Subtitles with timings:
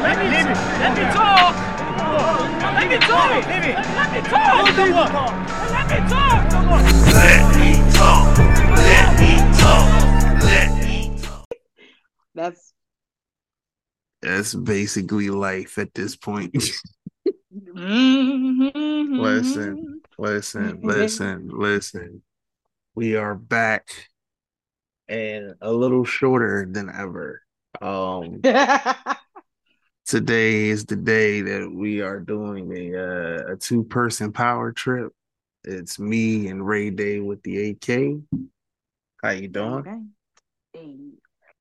[0.00, 1.54] Let me, let me talk.
[2.78, 3.46] Let me talk.
[3.46, 4.64] Let me talk.
[4.64, 5.32] Let me talk.
[5.70, 6.48] Let me talk.
[7.14, 8.38] Let me talk.
[8.76, 10.42] Let me talk.
[10.44, 11.46] Let me talk.
[12.34, 12.72] That's
[14.22, 16.54] That's basically life at this point.
[17.50, 19.20] Mm-hmm.
[19.20, 22.22] listen, listen, listen, listen.
[22.94, 23.88] We are back
[25.08, 27.42] and a little shorter than ever.
[27.80, 28.40] Um,
[30.08, 35.12] today is the day that we are doing a uh, a two person power trip.
[35.64, 38.40] It's me and Ray Day with the AK.
[39.22, 39.86] How you doing?
[39.86, 40.00] Okay.
[40.72, 40.96] Hey,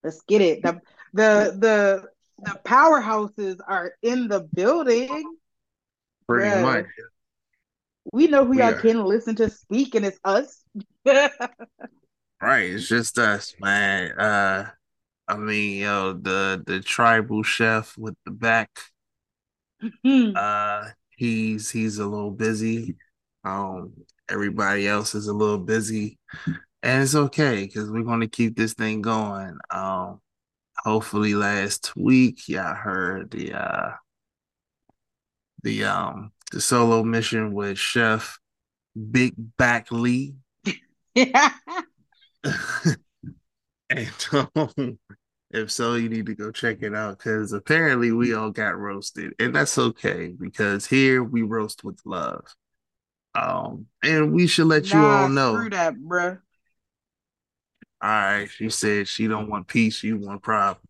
[0.04, 0.64] let's get it.
[0.64, 0.80] The
[1.14, 2.04] the the
[2.40, 5.36] the powerhouses are in the building.
[6.27, 6.62] Pretty Bruh.
[6.62, 6.86] much.
[8.14, 8.80] We know who We y'all are.
[8.80, 10.64] can listen to speak, and it's us.
[12.40, 14.12] Right, it's just us, man.
[14.12, 14.70] Uh,
[15.27, 18.70] I mean, yo, the the tribal chef with the back.
[20.04, 20.32] Hmm.
[20.35, 22.96] Uh, he's he's a little busy.
[23.43, 23.93] Um,
[24.29, 26.18] everybody else is a little busy,
[26.84, 29.57] and it's okay because we're going to keep this thing going.
[29.70, 30.21] Um,
[30.77, 33.91] hopefully last week y'all heard the uh
[35.63, 38.40] the um the solo mission with Chef
[39.12, 40.35] Big Back Lee.
[43.90, 44.12] And
[44.55, 44.99] um,
[45.52, 49.34] if so, you need to go check it out because apparently we all got roasted,
[49.40, 52.43] and that's okay because here we roast with love.
[53.34, 55.54] Um, and we should let you all know.
[55.54, 56.40] screw that, bruh.
[58.02, 60.85] All right, she said she don't want peace, you want problems.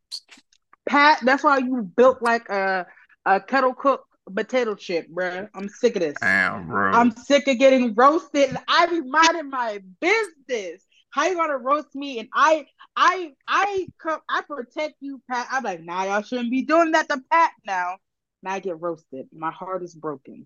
[0.88, 2.86] Pat, that's why you built like a
[3.26, 5.50] a kettle cooked potato chip, bruh.
[5.54, 6.18] I'm sick of this.
[6.20, 6.92] Damn, bro.
[6.94, 8.58] I'm sick of getting roasted.
[8.68, 10.84] I be minding my business.
[11.18, 12.20] How you gonna roast me?
[12.20, 15.48] And I, I, I, come, I protect you, Pat.
[15.52, 17.98] I'm like, nah, y'all shouldn't be doing that to Pat now.
[18.44, 19.26] Now I get roasted.
[19.34, 20.46] My heart is broken.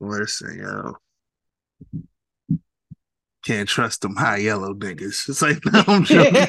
[0.00, 0.96] Listen, yo.
[3.44, 5.28] Can't trust them high yellow niggas.
[5.28, 6.48] It's like, no, I'm joking.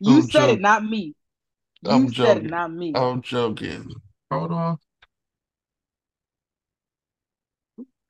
[0.00, 0.54] you I'm said joking.
[0.54, 1.14] it, not me.
[1.82, 2.46] You I'm said joking.
[2.46, 2.92] it, not me.
[2.96, 3.92] I'm joking.
[4.30, 4.78] Hold on.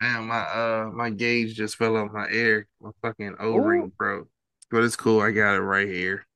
[0.00, 2.68] Damn, my uh my gauge just fell off my ear.
[2.80, 3.92] My fucking O-ring Ooh.
[3.98, 4.28] broke.
[4.70, 5.20] But it's cool.
[5.20, 6.26] I got it right here.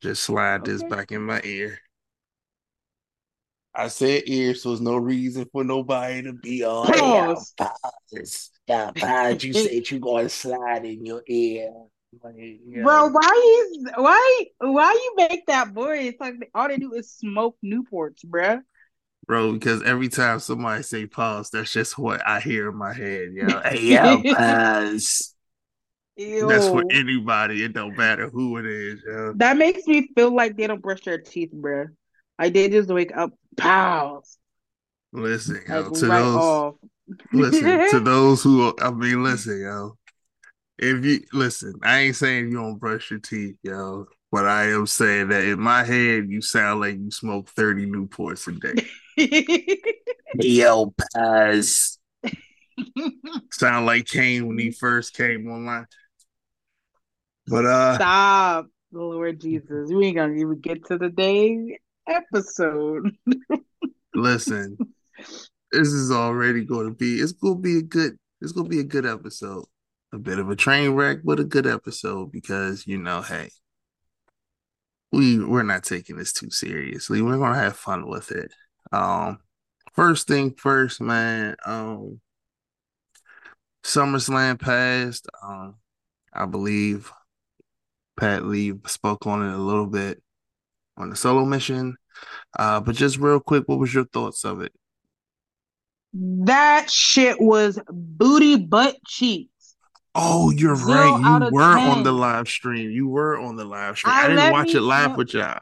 [0.00, 1.78] Just slide this back in my ear.
[3.74, 6.86] I said ear, so there's no reason for nobody to be on.
[6.86, 7.54] Pause.
[7.56, 8.50] Pause.
[8.66, 9.42] Yeah, pause.
[9.44, 11.72] You said you gonna slide in your ear.
[12.22, 16.14] Like, yo, Bro, why is why why you make that voice?
[16.18, 18.62] Like all they do is smoke Newports, bruh.
[19.26, 23.32] Bro, because every time somebody say pause, that's just what I hear in my head,
[23.32, 23.60] yo.
[23.64, 25.34] Hey, Yo, pause.
[26.16, 27.62] that's for anybody.
[27.64, 29.34] It don't matter who it is, yo.
[29.34, 31.86] That makes me feel like they don't brush their teeth, bro.
[32.38, 34.38] Like they just wake up, pause,
[35.12, 36.74] Listen, like yo, to right those off.
[37.32, 39.96] listen, to those who I mean, listen, yo.
[40.78, 44.06] If you listen, I ain't saying you don't brush your teeth, yo.
[44.32, 48.46] But I am saying that in my head, you sound like you smoke 30 Newports
[48.48, 48.82] a day.
[50.40, 51.98] Yo, pause.
[53.52, 55.86] Sound like Kane when he first came online.
[57.46, 59.90] But uh Stop, Lord Jesus.
[59.92, 61.78] We ain't gonna even get to the day
[62.08, 63.10] episode.
[64.14, 64.76] listen,
[65.72, 69.06] this is already gonna be it's gonna be a good it's gonna be a good
[69.06, 69.64] episode.
[70.12, 73.50] A bit of a train wreck, but a good episode because you know, hey,
[75.12, 77.20] we we're not taking this too seriously.
[77.22, 78.52] We're gonna have fun with it.
[78.92, 79.38] Um
[79.94, 82.20] first thing first, man, um
[83.84, 85.26] SummerSlam passed.
[85.42, 85.76] Um
[86.32, 87.10] I believe
[88.18, 90.22] Pat Lee spoke on it a little bit
[90.96, 91.96] on the solo mission.
[92.56, 94.72] Uh, but just real quick, what was your thoughts of it?
[96.12, 99.76] That shit was booty butt cheeks.
[100.14, 101.44] Oh, you're Zero right.
[101.44, 102.90] You were on the live stream.
[102.90, 104.12] You were on the live stream.
[104.14, 105.60] I I didn't watch it live tell- with y'all.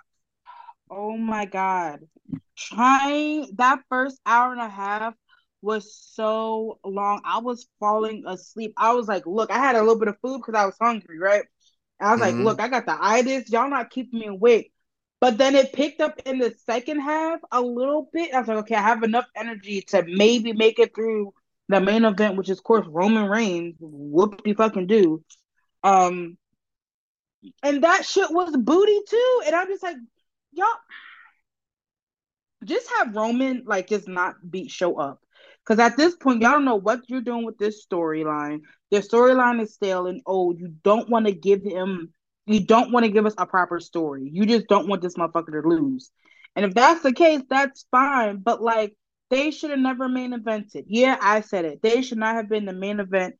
[0.91, 2.01] Oh my God.
[2.57, 5.15] Trying that first hour and a half
[5.63, 7.21] was so long.
[7.25, 8.75] I was falling asleep.
[8.77, 11.19] I was like, look, I had a little bit of food because I was hungry,
[11.19, 11.43] right?
[12.01, 12.45] And I was like, Mhm.
[12.45, 13.51] look, I got the itis.
[13.51, 14.73] Y'all not keeping me awake.
[15.21, 18.33] But then it picked up in the second half a little bit.
[18.33, 21.35] I was like, okay, I have enough energy to maybe make it through
[21.69, 23.75] the main event, which is, of course, Roman Reigns.
[23.81, 25.25] Whoop de fucking do.
[25.83, 26.39] Um,
[27.63, 29.43] and that shit was booty too.
[29.47, 29.97] And I'm just like,
[30.53, 30.67] y'all
[32.65, 35.21] just have Roman like just not beat show up.
[35.65, 38.61] Because at this point, y'all don't know what you're doing with this storyline.
[38.91, 40.59] Their storyline is stale and old.
[40.59, 42.13] You don't want to give him
[42.49, 44.31] you don't want to give us a proper story.
[44.33, 46.11] You just don't want this motherfucker to lose.
[46.57, 48.39] And if that's the case, that's fine.
[48.39, 48.97] But like
[49.31, 50.85] they should have never main evented.
[50.87, 51.83] Yeah, I said it.
[51.83, 53.35] They should not have been the main event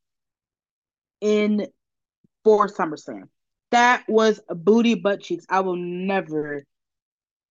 [1.23, 1.69] in
[2.45, 3.25] for SummerSlam.
[3.71, 5.47] That was booty butt cheeks.
[5.49, 6.65] I will never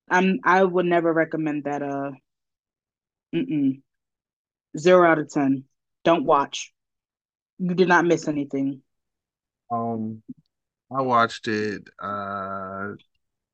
[0.09, 2.11] I'm I would never recommend that uh
[3.35, 3.81] mm-mm.
[4.77, 5.63] Zero out of ten.
[6.03, 6.71] Don't watch.
[7.59, 8.81] You did not miss anything.
[9.71, 10.21] Um,
[10.95, 12.93] I watched it uh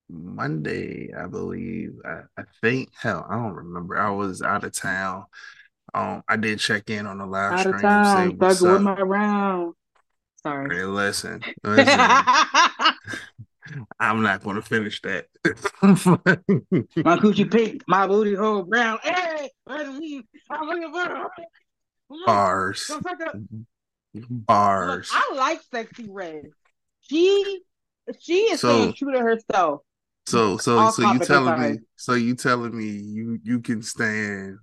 [0.09, 1.93] Monday, I believe.
[2.05, 3.97] I, I think hell, I don't remember.
[3.97, 5.25] I was out of town.
[5.93, 8.37] Um, I did check in on the live Out of stream, say town.
[8.37, 9.73] what's Thug with my round.
[10.41, 10.75] Sorry.
[10.75, 11.99] Hey, listen, listen.
[13.99, 15.27] I'm not going to finish that.
[15.81, 18.99] my coochie pink, my booty hole brown.
[19.03, 19.89] Hey, let's.
[20.49, 21.29] I'm looking for
[22.25, 23.03] Bars, up.
[24.13, 25.09] Look, bars.
[25.11, 26.43] I like Sexyy Red.
[27.01, 27.61] She
[28.19, 29.81] she is So- staying true to herself.
[30.25, 31.79] So, so, All so you telling me?
[31.97, 34.57] So you telling me you you can stand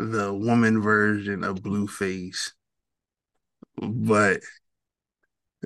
[0.00, 2.50] the woman version of Blueface,
[3.80, 4.40] but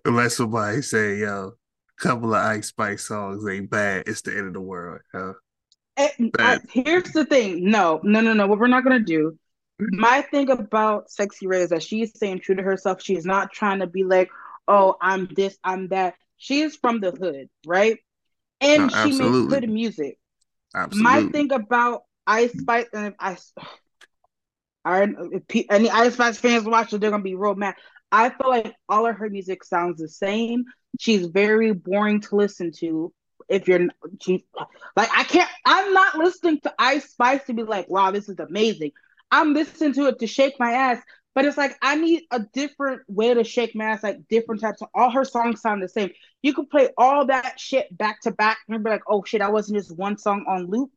[0.04, 1.52] let somebody say, "Yo,
[2.00, 5.00] couple of Ice Spice songs ain't bad," it's the end of the world.
[5.12, 5.34] Huh?
[5.96, 7.70] And, uh, I- here's the thing.
[7.70, 8.46] No, no, no, no.
[8.46, 9.38] What we're not gonna do.
[9.80, 10.00] Mm-hmm.
[10.00, 13.02] My thing about Sexyy Red is that she's staying true to herself.
[13.02, 14.30] She's not trying to be like,
[14.68, 16.14] oh, I'm this, I'm that.
[16.36, 17.98] She's from the hood, right?
[18.60, 20.18] And No, she makes good music.
[20.74, 21.02] Absolutely.
[21.02, 23.36] My thing about Ice Spice, and if I,
[24.84, 27.74] I if any Ice Spice fans watch it, they're gonna be real mad.
[28.12, 30.64] I feel like all of her music sounds the same.
[30.98, 33.12] She's very boring to listen to.
[33.48, 33.88] If you're
[34.20, 34.44] she,
[34.96, 35.50] like, I can't.
[35.64, 38.92] I'm not listening to Ice Spice to be like, wow, this is amazing.
[39.30, 41.02] I'm listening to it to shake my ass.
[41.34, 44.82] But it's like I need a different way to shake my ass, like different types
[44.82, 46.10] of all her songs sound the same.
[46.42, 49.50] You can play all that shit back to back and be like, oh shit, I
[49.50, 50.90] wasn't just one song on loop.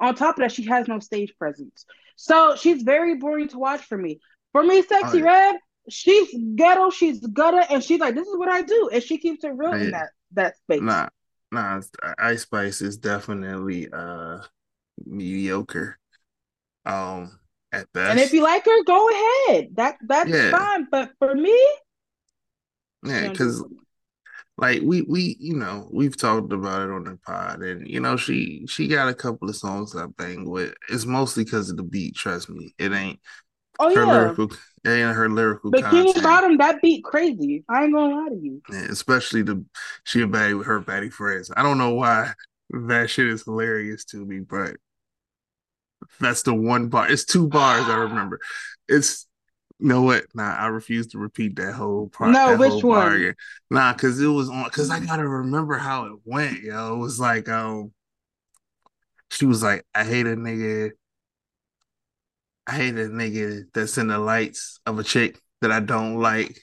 [0.00, 1.86] On top of that, she has no stage presence.
[2.16, 4.20] So she's very boring to watch for me.
[4.52, 5.24] For me, Sexy yeah.
[5.24, 5.56] Red,
[5.88, 8.90] she's ghetto, she's gutter, and she's like, this is what I do.
[8.92, 9.82] And she keeps it real Yeah.
[9.82, 10.82] in that that space.
[10.82, 11.08] Nah,
[11.52, 11.80] nah.
[12.18, 14.38] Ice Spice is definitely uh
[15.04, 15.98] mediocre.
[16.84, 17.38] Um,
[17.72, 18.10] at best.
[18.10, 19.68] And if you like her, go ahead.
[19.74, 20.50] That that's Yeah.
[20.50, 20.86] fine.
[20.90, 21.58] But for me,
[23.04, 23.64] yeah, don't do it because
[24.58, 28.16] like we we you know we've talked about it on the pod, and you know
[28.16, 30.74] she she got a couple of songs I bang with.
[30.90, 32.14] It's mostly because of the beat.
[32.16, 33.20] Trust me, it ain't
[33.78, 34.12] oh her yeah.
[34.12, 34.50] lyrical.
[34.86, 36.22] Ain't her lyrical Bikini content.
[36.22, 37.64] Bottom, that beat crazy.
[37.68, 38.62] I ain't gonna lie to you.
[38.70, 39.64] Yeah, especially the
[40.04, 41.50] she a baddie with her baddie friends.
[41.56, 42.32] I don't know why
[42.70, 44.76] that shit is hilarious to me, but
[46.20, 47.10] that's the one bar.
[47.10, 48.38] It's two bars I remember.
[48.88, 49.26] It's
[49.78, 50.24] you know what?
[50.34, 52.30] Nah, I refuse to repeat that whole part.
[52.30, 53.12] No, which one?
[53.12, 53.34] again.
[53.70, 54.70] Nah, cause it was on.
[54.70, 56.62] Cause I gotta remember how it went.
[56.62, 57.92] Yo, it was like um,
[59.30, 60.92] she was like, I hate a nigga.
[62.66, 66.58] I hate a nigga that's in the lights of a chick that I don't like.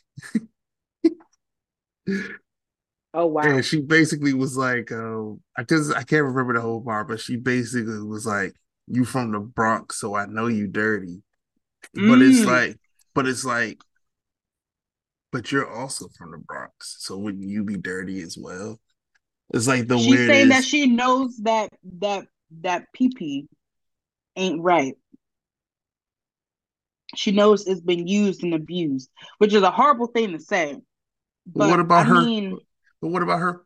[3.13, 3.43] Oh wow.
[3.43, 7.19] And she basically was like, um, I cause I can't remember the whole part, but
[7.19, 8.53] she basically was like,
[8.87, 11.21] You from the Bronx, so I know you dirty.
[11.95, 12.47] But it's Mm.
[12.47, 12.79] like,
[13.15, 13.79] but it's like,
[15.31, 18.79] but you're also from the Bronx, so wouldn't you be dirty as well?
[19.53, 22.25] It's like the She's weird saying that she knows that that
[22.61, 23.47] that PP
[24.35, 24.95] ain't right.
[27.15, 30.77] She knows it's been used and abused, which is a horrible thing to say.
[31.45, 32.15] But what about I her?
[32.25, 32.59] mean,
[33.01, 33.63] But what about her?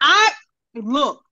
[0.00, 0.30] I
[0.74, 1.22] look.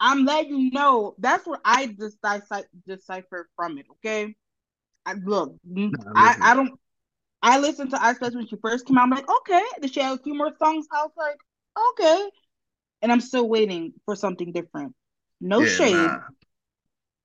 [0.00, 3.86] I'm letting you know that's what I just decipher, decipher from it.
[3.92, 4.34] Okay,
[5.06, 5.56] I look.
[6.14, 6.36] I.
[6.40, 6.78] I don't.
[7.42, 9.04] I listened to Ice Spice when she first came out.
[9.04, 9.62] I'm like, okay.
[9.80, 10.86] Did she have a few more songs?
[10.92, 11.38] I was like,
[11.90, 12.30] okay.
[13.02, 14.94] And I'm still waiting for something different.
[15.40, 16.20] No yeah, shade, nah.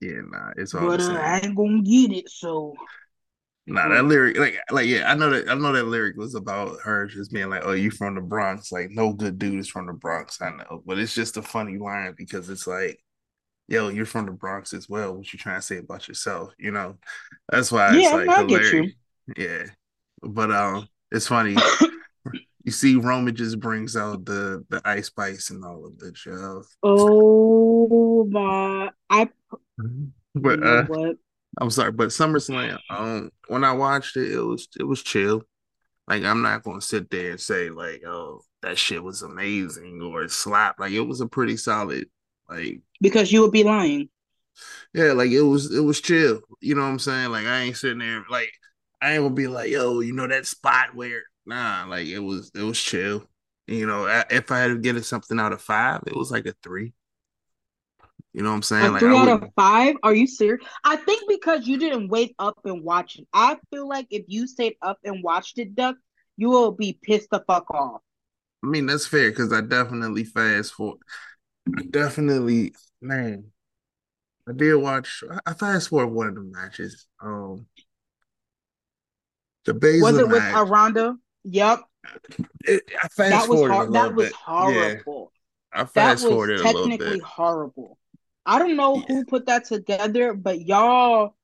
[0.03, 1.13] Yeah, nah, it's all but uh.
[1.21, 2.29] I ain't gonna get it.
[2.29, 2.75] So
[3.65, 5.47] Nah, that lyric, like, like, yeah, I know that.
[5.47, 8.73] I know that lyric was about her just being like, "Oh, you from the Bronx?"
[8.73, 10.41] Like, no good dude is from the Bronx.
[10.41, 12.99] I know, but it's just a funny line because it's like,
[13.69, 15.15] "Yo, you're from the Bronx as well.
[15.15, 16.97] What you trying to say about yourself?" You know,
[17.49, 18.93] that's why it's Yeah, like I get hilarious.
[19.37, 19.65] Yeah,
[20.21, 21.55] but um, it's funny.
[22.63, 26.65] you see, Roman just brings out the the ice spice and all of the stuff.
[26.83, 29.29] oh my, I
[30.35, 31.15] But you know uh, what?
[31.59, 35.43] I'm sorry, but SummerSlam, um, when I watched it, it was it was chill.
[36.07, 40.23] Like I'm not gonna sit there and say like, oh, that shit was amazing or
[40.23, 40.79] it slapped.
[40.79, 42.07] Like it was a pretty solid,
[42.49, 44.09] like Because you would be lying.
[44.93, 46.41] yeah, like it was it was chill.
[46.59, 47.31] You know what I'm saying?
[47.31, 48.51] Like I ain't sitting there like
[49.01, 52.51] I ain't gonna be like, yo, you know that spot where nah, like it was
[52.55, 53.23] it was chill.
[53.67, 56.45] You know, if I had to get it something out of five, it was like
[56.45, 56.93] a three.
[58.33, 58.91] You know what I'm saying?
[58.93, 59.95] Like three out of five?
[60.01, 60.65] Are you serious?
[60.83, 63.27] I think because you didn't wake up and watch it.
[63.31, 65.97] I feel like if you stayed up and watched it, Duck,
[66.35, 68.01] you will be pissed the fuck off.
[68.63, 70.97] I mean, that's fair because I definitely fast forward.
[71.77, 73.51] I definitely, man,
[74.49, 75.23] I did watch.
[75.45, 77.05] I fast forward one of the matches.
[77.21, 77.67] Um,
[79.65, 80.55] the Baszler Was it with match.
[80.55, 81.15] Aranda?
[81.43, 81.81] Yep.
[82.65, 84.33] It, I fast That was forwarded a hor- that was bit.
[84.33, 85.31] horrible.
[85.73, 87.97] Yeah, I That fast was forwarded a little technically horrible.
[88.45, 89.05] I don't know Yeah.
[89.07, 91.35] who put that together, but y'all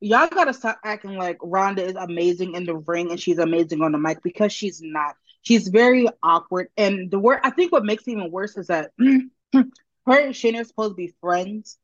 [0.00, 3.92] y'all gotta stop acting like Ronda is amazing in the ring and she's amazing on
[3.92, 5.16] the mic because she's not.
[5.42, 6.68] She's very awkward.
[6.76, 9.20] And the word I think what makes it even worse is that her
[9.54, 11.78] and Shayna are supposed to be friends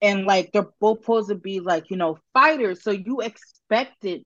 [0.00, 2.82] and like they're both supposed to be like, you know, fighters.
[2.82, 4.24] So you expected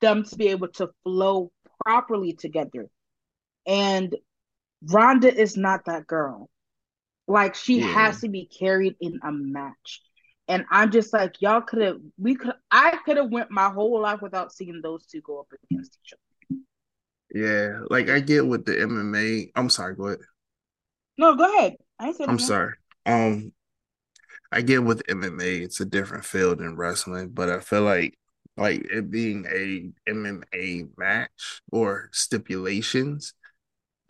[0.00, 1.52] them to be able to flow
[1.84, 2.88] properly together.
[3.66, 4.14] And
[4.82, 6.48] Ronda is not that girl.
[7.32, 7.80] Like she Yeah.
[7.80, 10.02] has to be carried in a match.
[10.48, 14.00] And I'm just like, y'all could have we could I could have went my whole
[14.00, 16.20] life without seeing those two go up against each other.
[17.34, 19.50] Yeah, like I get with the MMA.
[19.56, 20.20] I'm sorry, go ahead.
[21.18, 21.76] No, go ahead.
[21.98, 22.74] I said I'm sorry.
[23.06, 23.52] Um,
[24.52, 28.18] I get with MMA, it's a different field than wrestling, but I feel like
[28.56, 33.34] like it being a MMA match or stipulations,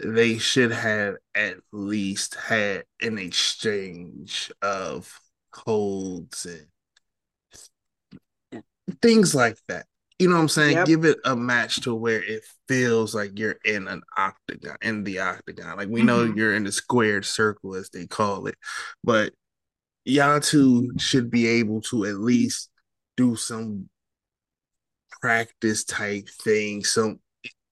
[0.02, 5.12] they should have at least had an exchange of
[5.54, 6.66] holds and
[9.00, 9.86] things like that.
[10.18, 10.76] You know what I'm saying?
[10.76, 10.86] Yep.
[10.86, 15.18] Give it a match to where it feels like you're in an octagon, in the
[15.18, 15.76] octagon.
[15.76, 16.36] Like we know Mhm.
[16.36, 18.54] you're in the squared circle, as they call it,
[19.02, 19.34] but
[20.04, 22.70] y'all two should be able to at least
[23.16, 23.88] do some
[25.20, 26.84] practice type thing.
[26.84, 27.20] So,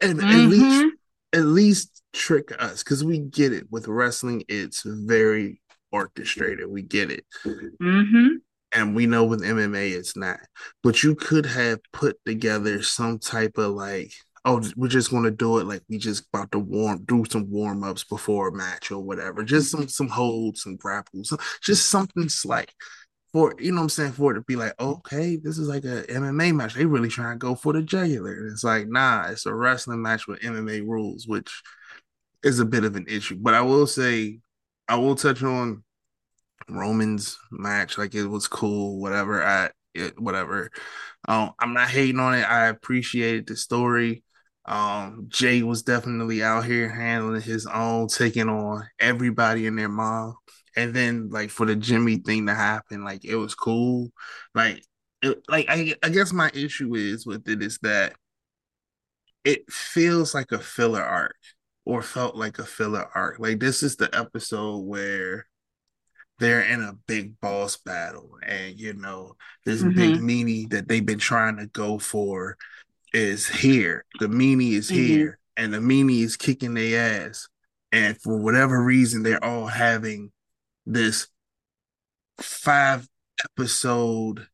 [0.00, 0.90] and at least Mhm.
[1.32, 4.44] At least trick us because we get it with wrestling.
[4.49, 5.60] It's very
[5.92, 6.68] orchestrated.
[6.68, 7.25] We get it.
[7.44, 8.40] Mhm.
[8.72, 10.40] And we know with MMA it's not.
[10.82, 14.12] But you could have put together some type of like,
[14.44, 17.82] oh, we're just gonna do it like we just about to warm do some warm
[17.84, 19.42] ups before a match or whatever.
[19.42, 22.72] Just some some holds, some grapples, just something slight
[23.32, 25.84] for you know what I'm saying for it to be like, okay, this is like
[25.84, 26.75] a MMA match.
[26.75, 28.49] They really trying to go for the jugular.
[28.49, 31.62] It's like, nah, it's a wrestling match with MMA rules, which
[32.42, 33.37] is a bit of an issue.
[33.40, 34.40] But I will say,
[34.88, 35.84] I will touch on
[36.68, 37.99] Roman's match.
[37.99, 39.42] Like it was cool, whatever.
[39.42, 40.70] I it, whatever.
[41.28, 42.42] Um, I'm not hating on it.
[42.42, 44.25] I appreciated the story.
[44.66, 50.37] Um, Jay was definitely out here handling his own, taking on everybody and their mom.
[50.77, 54.11] And then like for the Jimmy thing to happen, like it was cool.
[54.55, 54.83] Like
[55.23, 58.15] it, like I I guess my issue is with it is that
[59.45, 61.37] it feels like a filler arc
[61.85, 63.39] or felt like a filler arc.
[63.39, 65.47] Like this is the episode where
[66.39, 69.37] they're in a big boss battle and you know
[69.67, 70.21] this big Mhm.
[70.23, 72.57] meanie that they've been trying to go for
[73.12, 74.05] is here.
[74.21, 74.95] The meanie is Mhm.
[74.95, 77.49] here and the meanie is kicking their ass.
[77.93, 80.33] And for whatever reason, they're all having
[80.87, 81.28] this
[82.40, 83.08] five
[83.44, 84.46] episode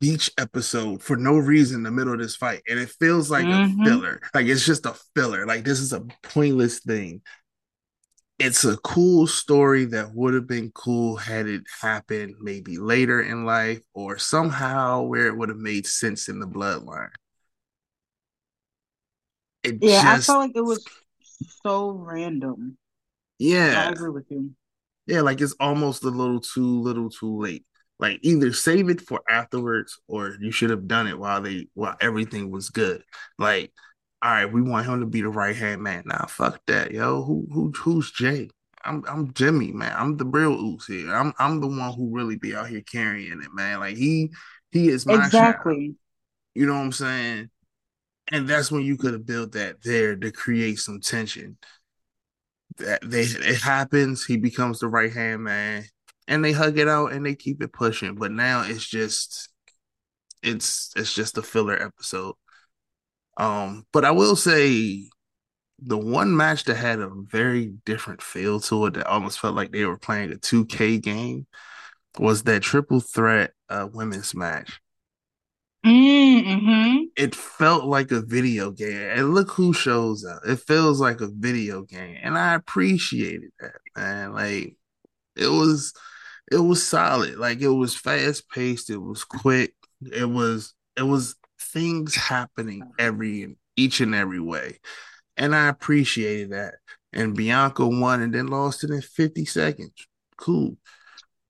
[0.00, 2.62] beach episode for no reason in the middle of this fight.
[2.68, 3.82] And it feels like Mhm.
[3.82, 4.20] a filler.
[4.34, 5.46] Like it's just a filler.
[5.46, 7.22] Like this is a pointless thing.
[8.38, 13.44] It's a cool story that would have been cool had it happened maybe later in
[13.44, 17.10] life or somehow where it would have made sense in the bloodline.
[19.64, 20.84] It Yeah, I felt like it was
[21.62, 22.78] so random.
[23.38, 23.84] Yeah.
[23.86, 24.54] I agree with you.
[25.08, 27.64] Yeah, like it's almost a little too little too late.
[27.98, 31.96] Like either save it for afterwards or you should have done it while they while
[32.00, 33.02] everything was good.
[33.38, 33.72] Like,
[34.20, 36.02] all right, we want him to be the right hand man.
[36.04, 37.24] Nah, fuck that, yo.
[37.24, 38.50] Who who who's Jay?
[38.84, 39.94] I'm I'm Jimmy, man.
[39.96, 41.14] I'm the real ooze here.
[41.14, 43.80] I'm I'm the one who really be out here carrying it, man.
[43.80, 44.30] Like he
[44.70, 45.26] he is my child.
[45.26, 45.94] Exactly.
[46.54, 47.48] You know what I'm saying?
[48.30, 51.56] And that's when you could have built that there to create some tension.
[52.78, 55.84] They it happens, he becomes the right hand man,
[56.26, 58.14] and they hug it out and they keep it pushing.
[58.14, 59.48] But now it's just
[60.42, 62.34] it's it's just a filler episode.
[63.36, 65.08] Um, but I will say
[65.80, 69.72] the one match that had a very different feel to it that almost felt like
[69.72, 71.46] they were playing a 2K game
[72.18, 74.80] was that triple threat uh women's match.
[75.86, 77.04] Mm-hmm.
[77.16, 79.10] it felt like a video game.
[79.18, 80.40] And look who shows up.
[80.46, 82.16] It feels like a video game.
[82.22, 84.32] And I appreciated that, man.
[84.34, 84.76] Like
[85.36, 85.94] it was
[86.50, 87.36] it was solid.
[87.36, 93.56] Like it was fast paced, it was quick, it was it was things happening every
[93.76, 94.80] each and every way.
[95.36, 96.74] And I appreciated that.
[97.12, 99.92] and Bianca won and then lost it in 50 seconds.
[100.36, 100.76] Cool.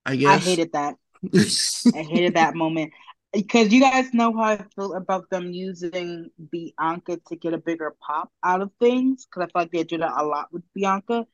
[0.05, 0.43] I guess.
[0.43, 0.97] I hated that.
[1.35, 2.93] I hated that moment
[3.33, 7.95] because you guys know how I feel about them using Bianca to get a bigger
[8.01, 9.27] pop out of things.
[9.27, 11.27] Because I feel like they did that a lot with Bianca.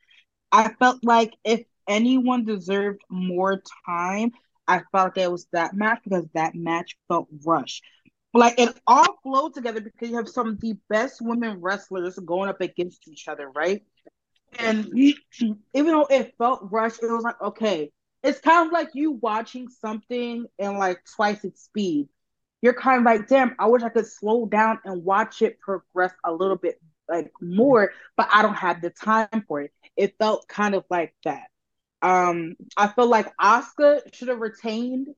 [0.51, 4.31] I felt like if anyone deserved more time,
[4.67, 7.83] I felt like it was that match because that match felt rushed.
[8.33, 12.49] Like it all flowed together because you have some of the best women wrestlers going
[12.49, 13.83] up against each other, right?
[14.59, 14.87] And
[15.73, 17.91] even though it felt rushed, it was like, okay,
[18.25, 22.09] it's kind of like you watching something in like twice its speed.
[22.61, 26.11] You're kind of like, damn, I wish I could slow down and watch it progress
[26.25, 29.71] a little bit like more, but I don't have the time for it.
[29.95, 31.43] It felt kind of like that.
[32.01, 35.09] Um, I feel like Asuka should have retained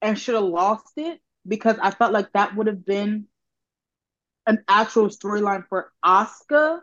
[0.00, 3.26] and should have lost it because I felt like that would have been
[4.46, 6.80] an actual storyline for Asuka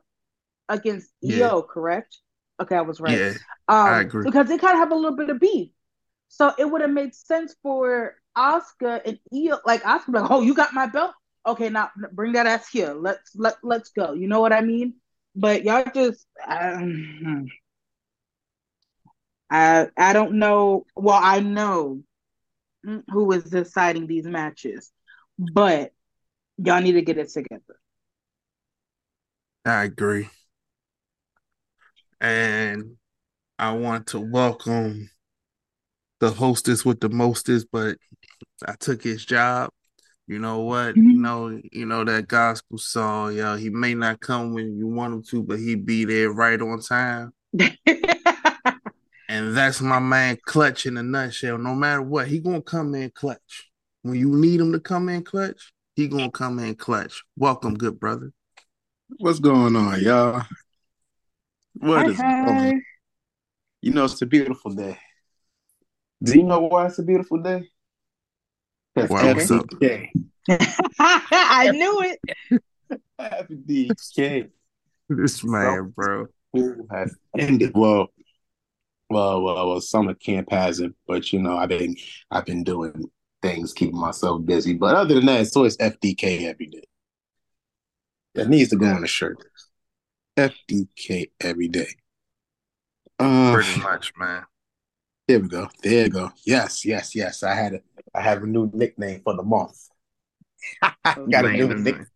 [0.70, 1.60] against Yeah.
[1.68, 2.18] Correct?
[2.62, 3.18] Okay, I was right.
[3.18, 3.34] Yeah,
[3.68, 4.26] Um, I agree.
[4.26, 5.70] because they kind of have a little bit of beef.
[6.30, 10.54] So it would have made sense for Asuka and Iyo, like Asuka, like, oh, you
[10.54, 11.14] got my belt?
[11.46, 12.94] Okay, now bring that ass here.
[12.94, 14.14] Let's let let's go.
[14.14, 14.96] You know what I mean?
[15.36, 17.48] But y'all just, um,
[19.50, 20.86] I I don't know.
[20.96, 22.04] Well, I know
[23.10, 24.92] who is deciding these matches,
[25.38, 25.94] but
[26.58, 27.80] y'all need to get it together.
[29.66, 30.30] I agree.
[32.22, 32.98] And
[33.60, 35.10] I want to welcome
[36.20, 37.98] the hostess with the mostest, but
[38.66, 39.72] I took his job.
[40.28, 40.96] You know what?
[40.96, 41.22] You mm-hmm.
[41.22, 43.58] know, you know that gospel song, yo.
[43.58, 46.80] He may not come when you want him to, but he be there right on
[46.80, 47.34] time.
[49.32, 51.58] And that's my man Clutch in a nutshell.
[51.58, 53.72] No matter what, he gonna come in clutch.
[54.02, 57.24] When you need him to come in clutch, he gonna come in clutch.
[57.38, 58.34] Welcome, good brother.
[59.20, 60.44] What's going on, y'all?
[61.74, 62.46] What Hi, is oh, hi.
[62.46, 62.84] going
[63.82, 64.98] You know, it's a beautiful day.
[66.24, 67.70] Do you know why it's a beautiful day?
[68.94, 69.66] Because Why, what's up?
[69.68, 70.10] FDK.
[71.00, 72.62] I knew it.
[73.20, 74.50] FDK
[75.10, 76.28] This man, bro.
[76.54, 77.72] who has ended.
[77.74, 78.08] Well,
[79.10, 81.96] well, well, well, summer camp hasn't, but you know, I've been
[82.30, 83.06] I've been doing
[83.42, 84.74] things, keeping myself busy.
[84.74, 86.84] But other than that, it's always FDK every day.
[88.36, 89.44] That needs to go on a shirt.
[90.38, 91.88] FDK every day.
[93.20, 94.44] Uh, Pretty much, man.
[95.28, 95.68] There we go.
[95.84, 96.32] There you go.
[96.46, 97.44] Yes, yes, yes.
[97.44, 97.80] I had a
[98.14, 99.78] I have a new nickname for the month.
[100.82, 101.84] Got a new event.
[101.84, 102.08] nickname.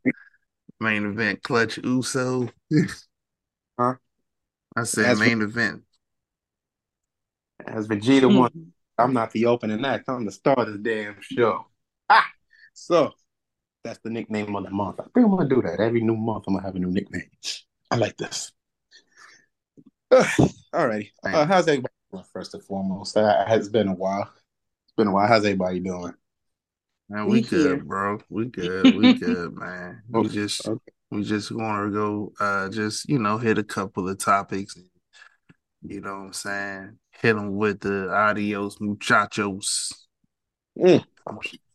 [0.79, 2.49] Main event, Clutch Uso.
[3.77, 3.95] Huh?
[4.75, 5.83] I said That's main event.
[7.67, 8.37] As Vegeta Mm.
[8.37, 10.07] won, I'm not the opening act.
[10.07, 11.65] I'm the star of the damn show.
[12.09, 12.25] Ah,
[12.73, 13.11] so
[13.83, 14.99] that's the nickname of the month.
[15.01, 16.45] I think I'm gonna do that every new month.
[16.47, 17.29] I'm gonna have a new nickname.
[17.91, 18.51] I like this.
[20.73, 21.11] All righty.
[21.23, 22.23] Uh, how's everybody doing?
[22.31, 24.31] First and foremost, uh, it's been a while.
[24.85, 25.27] It's been a while.
[25.27, 26.13] How's everybody doing?
[27.09, 27.81] Man, We we here.
[27.81, 28.19] good, bro.
[28.29, 28.89] We good.
[28.91, 30.03] We good, man.
[30.09, 30.91] We Okay, just okay.
[31.11, 34.89] we just want to go uh just, you know, hit a couple of topics and
[35.83, 36.99] you know what I'm saying?
[37.11, 40.07] Hit them with the adios muchachos.
[40.77, 41.03] Mm.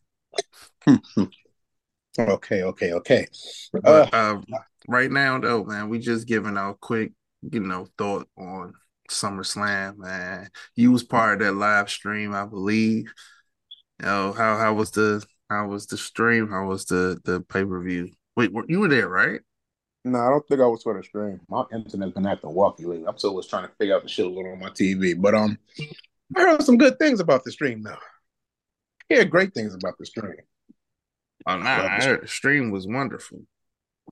[2.19, 3.27] Okay, okay, okay.
[3.85, 4.41] Uh, But uh,
[4.89, 7.13] right now, though, man, we just giving our quick,
[7.43, 8.75] you know, thought on
[9.11, 10.49] SummerSlam, man.
[10.77, 13.13] You was part of that live stream, I believe.
[14.01, 16.49] You know, how how was the how was the stream?
[16.49, 18.11] How was the the pay per view?
[18.37, 19.41] Wait, were, you were there, right?
[20.05, 21.41] No, I don't think I was for the stream.
[21.49, 23.07] My internet's been acting wonky lately.
[23.07, 25.21] I'm still was trying to figure out the shit was going on my TV.
[25.21, 25.59] But um,
[26.35, 27.99] I heard some good things about the stream though.
[29.11, 30.37] I hear great things about the stream.
[31.47, 33.41] Oh, nah, I heard the stream was wonderful.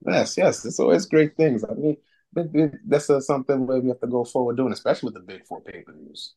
[0.05, 1.63] Yes, yes, it's always great things.
[1.63, 1.97] I mean,
[2.35, 5.19] th- th- that's uh, something where we have to go forward doing, especially with the
[5.21, 6.33] big four pay per views.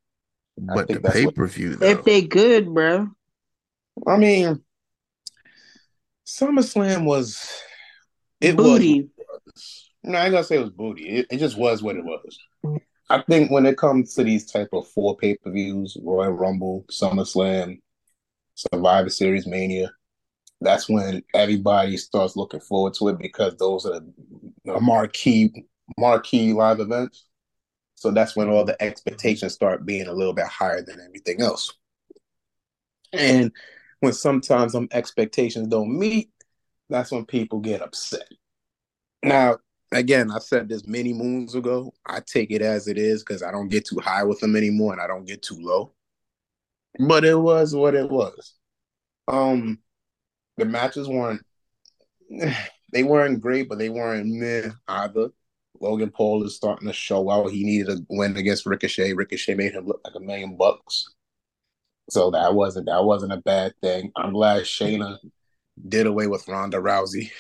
[0.59, 3.09] But the pay per view, though, If they good, bro.
[4.07, 4.63] I mean,
[6.27, 7.63] SummerSlam was
[8.41, 9.09] it Booty.
[9.17, 9.91] was.
[10.03, 11.09] No, I ain't gonna say it was booty.
[11.09, 12.39] It, it just was what it was.
[13.09, 16.85] I think when it comes to these type of four pay per views, Royal Rumble,
[16.91, 17.79] SummerSlam,
[18.55, 19.93] Survivor Series, Mania,
[20.63, 24.01] that's when everybody starts looking forward to it because those are
[24.65, 25.53] the marquee
[25.99, 27.27] marquee live events.
[27.95, 31.73] So that's when all the expectations start being a little bit higher than everything else.
[33.13, 33.53] And
[34.01, 36.31] when sometimes some expectations don't meet,
[36.89, 38.27] that's when people get upset.
[39.23, 39.59] Now,
[39.93, 41.93] again, I said this many moons ago.
[42.07, 44.93] I take it as it is because I don't get too high with them anymore
[44.93, 45.95] and I don't get too low.
[46.99, 48.55] But it was what it was.
[49.29, 49.79] Um,
[50.57, 51.43] the matches weren't
[52.93, 55.29] they weren't great, but they weren't meh either.
[55.81, 57.51] Logan Paul is starting to show out.
[57.51, 59.15] He needed a win against Ricochet.
[59.15, 61.07] Ricochet made him look like a million bucks.
[62.11, 64.13] So that wasn't that wasn't a bad thing.
[64.17, 65.19] I'm glad Shayna
[65.89, 67.31] did away with Ronda Rousey.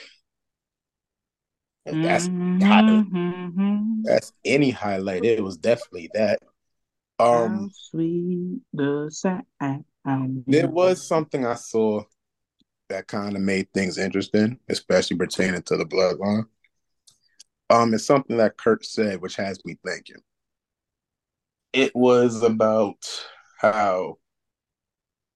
[1.84, 4.02] That's Mhm.
[4.04, 5.24] that's any highlight.
[5.24, 6.40] It was definitely that.
[7.18, 9.44] How Um, sweet the sound.
[10.46, 12.04] there was something I saw
[12.92, 16.46] that kind of made things interesting, especially pertaining to the bloodline.
[17.70, 20.22] Um, it's something that Kurt said, which has me thinking.
[21.72, 22.98] It was about
[23.58, 24.18] how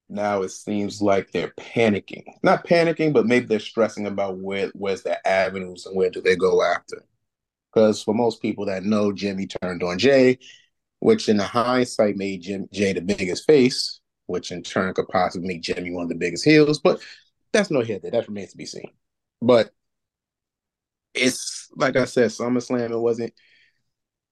[0.08, 2.24] now it seems like they're panicking.
[2.42, 6.36] Not panicking, but maybe they're stressing about where where's their avenues and where do they
[6.36, 7.02] go after.
[7.72, 10.38] Because for most people that know, Jimmy turned on Jay,
[11.00, 15.48] which in the hindsight made Jim Jay the biggest face, which in turn could possibly
[15.48, 16.78] make Jimmy one of the biggest heels.
[16.78, 17.00] But
[17.56, 18.10] that's no here there.
[18.10, 18.90] That remains to be seen.
[19.40, 19.70] But
[21.14, 23.32] it's like I said, SummerSlam, it wasn't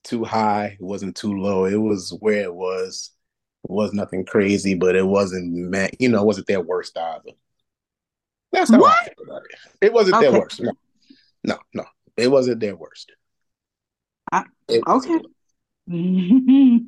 [0.05, 1.65] too high, it wasn't too low.
[1.65, 3.11] It was where it was.
[3.65, 7.31] It was nothing crazy, but it wasn't man, you know, it wasn't their worst either.
[8.53, 9.17] That's how I What?
[9.17, 9.87] feel about it.
[9.87, 10.61] It wasn't their worst.
[10.61, 10.73] No,
[11.45, 11.85] no, no.
[12.17, 13.13] It wasn't their worst.
[14.31, 15.21] I- okay.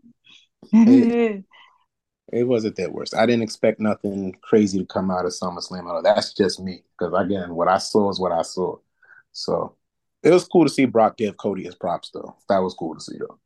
[2.33, 3.15] It- It wasn't that worst.
[3.15, 5.91] I didn't expect nothing crazy to come out of SummerSlam.
[5.91, 6.83] Oh, That's just me.
[6.99, 8.77] Because again, what I saw is what I saw.
[9.33, 9.77] So
[10.23, 12.37] it was cool to see Brock give Cody his props, though.
[12.49, 13.39] That was cool to see, though.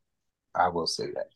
[0.55, 1.29] I will say that.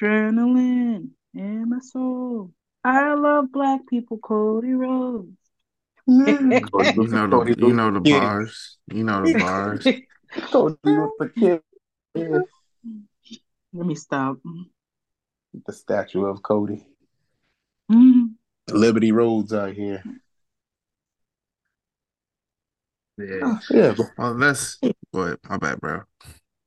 [0.00, 2.52] Adrenaline in my soul.
[2.84, 5.28] I love black people, Cody Rhodes.
[6.08, 6.70] Mm.
[6.72, 8.10] Cody You know the you know the kid.
[8.20, 8.78] bars.
[8.92, 9.86] You know the bars.
[10.50, 11.62] Cody was the kid.
[13.74, 14.38] Let me stop.
[15.66, 16.86] The statue of Cody.
[17.90, 18.34] Mhm.
[18.70, 20.02] Liberty Roads out here.
[23.16, 23.58] Yeah.
[23.70, 23.94] Yeah.
[23.96, 24.78] but- Well, that's
[25.10, 26.02] what my bad, bro.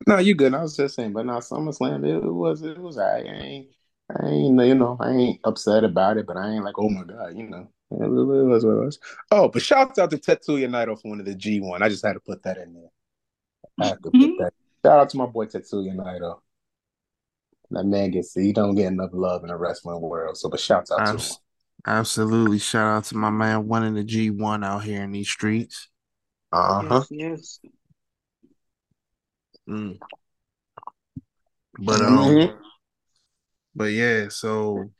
[0.07, 0.53] No, you good.
[0.55, 3.67] I was just saying, but now SummerSlam, it was it was I ain't
[4.09, 7.03] I ain't you know I ain't upset about it, but I ain't like oh my
[7.03, 7.67] god, you know.
[7.91, 8.99] It was what it was.
[9.31, 11.83] Oh, but shouts out to Tetsuya Naito for one of the G one.
[11.83, 12.89] I just had to put that in there.
[13.79, 14.53] I had to put that.
[14.83, 16.39] Shout out to my boy Tetsuya Naito.
[17.71, 20.37] That man gets he don't get enough love in the wrestling world.
[20.37, 21.37] So, but shouts out to him.
[21.87, 22.59] Absolutely.
[22.59, 25.87] Shout out to my man winning the G one out here in these streets.
[26.51, 27.03] Uh huh.
[27.11, 27.71] Yes, yes.
[29.69, 29.99] Mm.
[31.79, 32.57] But um, Mhm.
[33.73, 34.91] but yeah, so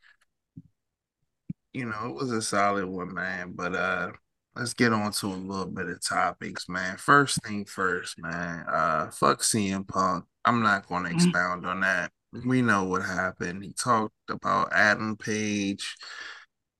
[1.74, 3.54] you know, it was a solid one, man.
[3.54, 4.12] But uh
[4.56, 6.98] let's get on to a little bit of topics, man.
[6.98, 8.66] First thing first, man.
[8.68, 10.26] Uh fuck CM Punk.
[10.46, 11.16] I'm not gonna Mm.
[11.16, 12.12] expound on that.
[12.46, 13.64] We know what happened.
[13.64, 15.96] He talked about Adam Page,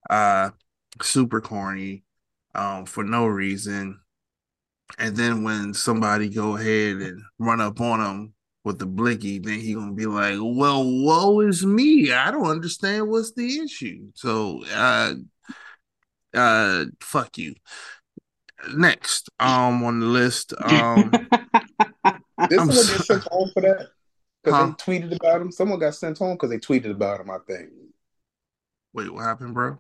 [0.10, 0.52] uh,
[1.02, 2.04] super corny,
[2.56, 4.00] um, for no reason.
[4.98, 8.34] And then when somebody go ahead and run up on him
[8.64, 12.12] with the blicky, then he gonna be like, "Well, woe is me.
[12.14, 15.14] I don't understand what's the issue." So, uh,
[16.34, 17.56] uh, fuck you.
[18.74, 21.10] Next, um, on the list, um,
[22.50, 23.90] Did I'm someone get so- sent home for that?
[24.44, 24.68] Because Huh?
[24.68, 25.52] they tweeted about him.
[25.52, 27.30] Someone got sent home because they tweeted about him.
[27.30, 27.70] I think.
[28.94, 29.78] wait, what happened, bro?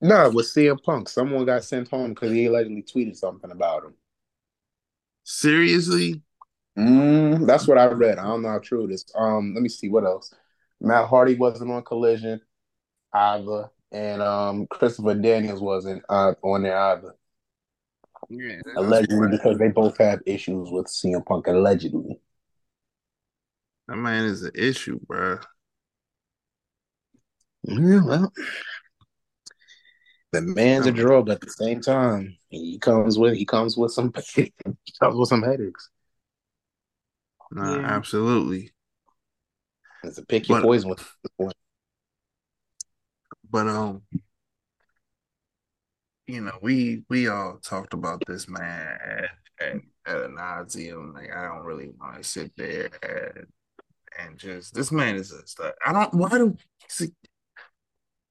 [0.00, 1.08] No, it was CM Punk.
[1.08, 3.94] Someone got sent home because he allegedly tweeted something about him.
[5.24, 6.22] Seriously?
[6.78, 8.18] Mm, that's what I read.
[8.18, 9.04] I don't know how true it is.
[9.14, 10.32] Um, let me see what else.
[10.80, 12.40] Matt Hardy wasn't on Collision
[13.12, 17.14] either, and um, Christopher Daniels wasn't uh, on there either.
[18.30, 21.46] Yeah, Allegedly, because they both have issues with CM Punk.
[21.48, 22.09] Allegedly,
[23.90, 25.40] That man is an issue, bro.
[27.64, 28.32] yeah, well,
[30.30, 31.28] the man's a drug.
[31.28, 34.52] At the same time, he comes with he comes with some he
[35.02, 35.90] comes with some headaches.
[37.50, 37.86] Nah, Yeah.
[37.86, 38.70] absolutely.
[40.04, 41.04] It's a pick your But- poison with
[41.36, 41.52] one.
[43.50, 44.02] But um,
[46.28, 49.24] you know, we we all talked about this man at
[49.60, 49.76] at,
[50.06, 51.12] at an nauseum.
[51.12, 53.48] Like I don't really want to sit there and
[54.18, 55.72] and just this man is a stud.
[55.84, 56.56] I don't why do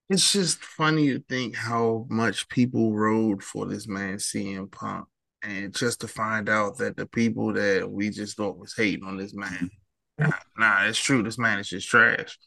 [0.09, 5.07] it's just funny to think how much people rode for this man CM Punk.
[5.43, 9.15] And just to find out that the people that we just thought was hating on
[9.17, 9.69] this man,
[10.17, 11.23] nah, nah, it's true.
[11.23, 12.37] This man is just trash.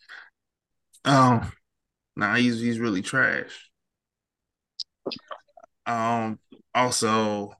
[1.04, 1.50] Um,
[2.16, 3.70] nah, he's he's really trash.
[5.86, 6.38] Um,
[6.74, 7.54] also,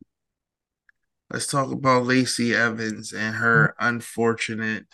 [1.31, 4.85] let's talk about Lacey Evans and her unfortunate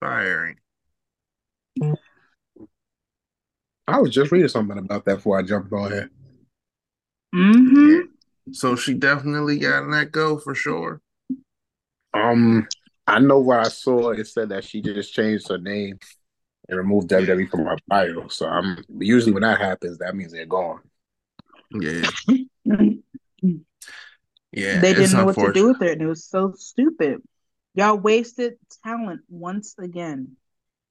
[0.00, 0.56] firing.
[3.86, 6.10] I was just reading something about that before I jumped on here.
[7.34, 8.00] hmm
[8.52, 11.00] So she definitely got let go for sure.
[12.14, 12.68] Um, Um,
[13.06, 14.10] I know what I saw.
[14.10, 15.98] It said that she just changed her name
[16.68, 18.28] and removed WWE from her bio.
[18.28, 20.80] So I'm usually when that happens, that means they're gone.
[21.72, 22.10] Yeah,
[24.52, 24.80] yeah.
[24.80, 27.22] they didn't know what to do with it, and it was so stupid.
[27.74, 28.54] Y'all wasted
[28.84, 30.36] talent once again.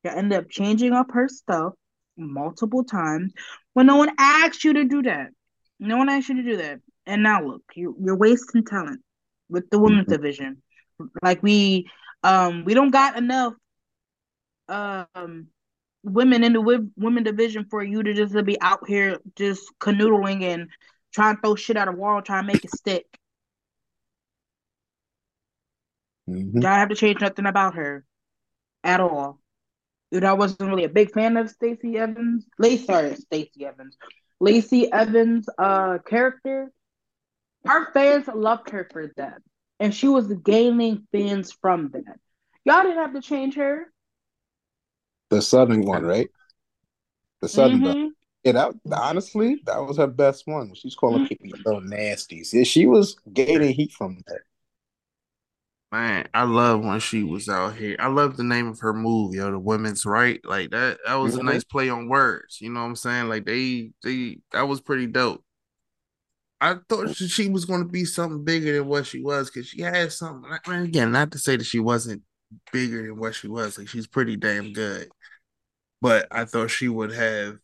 [0.04, 1.74] Y'all ended up changing up her stuff
[2.18, 3.34] multiple times
[3.74, 5.30] when no one asked you to do that.
[5.80, 6.80] No one asked you to do that.
[7.06, 9.02] And now look, you, you're wasting talent
[9.50, 10.12] with the women's Mhm.
[10.18, 10.62] division.
[11.22, 11.90] Like we,
[12.24, 13.54] um, we don't got enough,
[14.68, 15.48] um,
[16.04, 20.70] women in the women division for you to just be out here just canoodling and
[21.14, 23.06] trying to throw shit at a wall, trying to make it stick.
[26.30, 26.62] Mhm.
[26.62, 28.06] Y'all have to change nothing about her
[28.84, 29.40] at all.
[30.12, 32.46] Dude, I wasn't really a big fan of Stacey Evans.
[32.58, 33.98] Lacey, sorry, Stacey Evans.
[34.40, 36.72] Lacey Evans' uh character.
[37.66, 39.42] Her fans loved her for that.
[39.80, 42.20] And she was gaining fans from that.
[42.66, 43.92] Y'all didn't have to change her.
[45.30, 46.30] The Southern one, right?
[47.42, 47.82] The Southern.
[47.82, 48.10] Mhm.
[48.44, 50.74] Yeah, that honestly, that was her best one.
[50.74, 52.54] She's calling people little nasties.
[52.54, 54.42] Yeah, she was gaining heat from that.
[55.92, 57.96] Man, I love when she was out here.
[58.00, 60.40] I love the name of her move, yo, the women's right.
[60.46, 61.46] Like that that was a Mhm.
[61.46, 62.62] nice play on words.
[62.62, 63.28] You know what I'm saying?
[63.28, 65.44] Like they they that was pretty dope.
[66.62, 69.68] I thought she, she was going to be something bigger than what she was because
[69.68, 70.52] she had something.
[70.68, 72.22] Mean, again, not to say that she wasn't
[72.72, 73.78] bigger than what she was.
[73.78, 75.10] Like she's pretty damn good,
[76.02, 77.58] but I thought she would have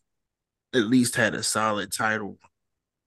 [0.74, 2.38] at least had a solid title.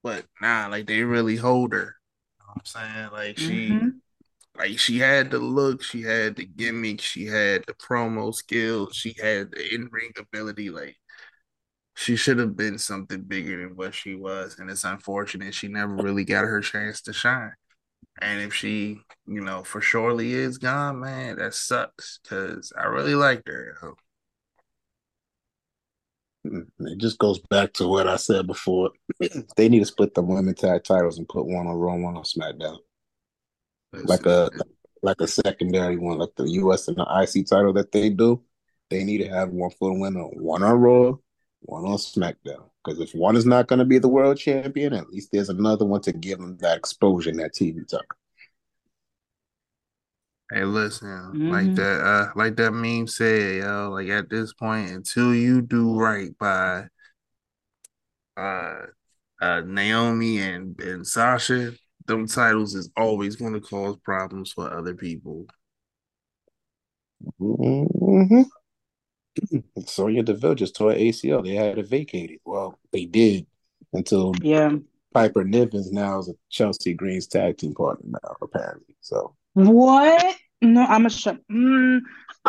[0.03, 1.95] But nah, like they really hold her.
[2.39, 3.11] You know what I'm saying?
[3.11, 3.98] Like she Mhm.
[4.59, 9.15] Like she had the look, she had the gimmick, she had the promo skills, she
[9.21, 10.69] had the in-ring ability.
[10.69, 10.97] Like
[11.95, 14.59] she should have been something bigger than what she was.
[14.59, 17.53] And it's unfortunate she never really got her chance to shine.
[18.21, 22.19] And if she, you know, for surely is gone, man, that sucks.
[22.27, 23.77] Cause I really liked her.
[26.43, 28.91] Hmm, it just goes back to what I said before.
[29.55, 32.23] they need to split the women tag titles and put one on Raw, one on
[32.23, 32.79] SmackDown,
[33.93, 34.49] like a
[35.01, 38.43] like a secondary one, like the US and the IC title that they do.
[38.89, 41.13] They need to have one for the women, one on Raw,
[41.61, 42.69] one on SmackDown.
[42.83, 45.85] Because if one is not going to be the world champion, at least there's another
[45.85, 48.15] one to give them that exposure in that TV talk.
[50.51, 51.75] Hey, listen, like Mhm.
[51.75, 56.35] that, uh, like that meme said, yo, like at this point, until you do right
[56.39, 56.87] by
[58.37, 58.81] uh
[59.41, 61.73] uh Naomi and and Sasha,
[62.09, 65.45] them titles is always going to cause problems for other people.
[67.39, 68.41] Mm-hmm.
[69.85, 71.43] Sonya Deville just tore ACL.
[71.43, 72.41] They had to vacate it.
[72.43, 73.45] Well, they did
[73.93, 74.75] until Yeah.
[75.13, 78.95] Piper Nivens now is a Chelsea Green's tag team partner now, apparently.
[79.01, 80.35] So What?
[80.61, 81.39] No, I'm a shut.
[81.49, 82.01] Mm,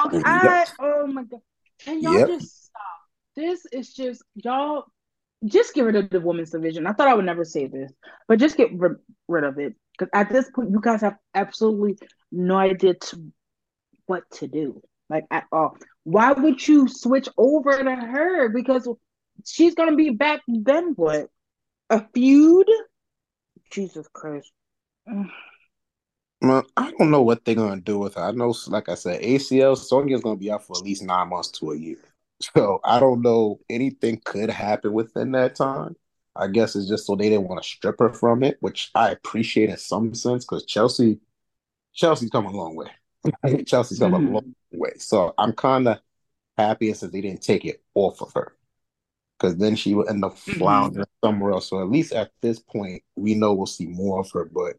[0.05, 0.25] okay, Yep.
[0.27, 1.41] I, oh my God.
[1.87, 2.29] And y'all Yep.
[2.29, 2.83] just stop.
[3.37, 4.85] This is just, y'all
[5.45, 6.87] just get rid of the women's division.
[6.87, 7.93] I thought I would never say this,
[8.29, 8.97] but just get rid,
[9.29, 9.75] rid of it.
[9.93, 11.99] Because at this point, you guys have absolutely
[12.31, 13.33] no idea to,
[14.07, 15.77] what to do, like at all.
[16.05, 18.49] Why would you switch over to her?
[18.49, 18.89] Because
[19.47, 21.29] she's to be back then, what?
[21.91, 22.69] A feud?
[23.71, 24.53] Jesus Christ.
[26.43, 28.23] Well, I don't know what they're gonna do with her.
[28.23, 31.51] I know, like I said, ACL Sonya's gonna be out for at least nine months
[31.51, 31.99] to a year.
[32.43, 35.95] So I don't know anything could happen within that time.
[36.35, 39.11] I guess it's just so they didn't want to strip her from it, which I
[39.11, 41.19] appreciate in some sense because Chelsea,
[41.93, 42.87] Chelsea's come a long way.
[43.67, 44.35] Chelsea's come a mm-hmm.
[44.35, 44.93] long way.
[44.97, 46.01] So I'm kind of
[46.57, 48.57] happy since they didn't take it off of her
[49.39, 50.59] because then she would end up mm-hmm.
[50.59, 51.69] floundering somewhere else.
[51.69, 54.45] So at least at this point, we know we'll see more of her.
[54.45, 54.77] But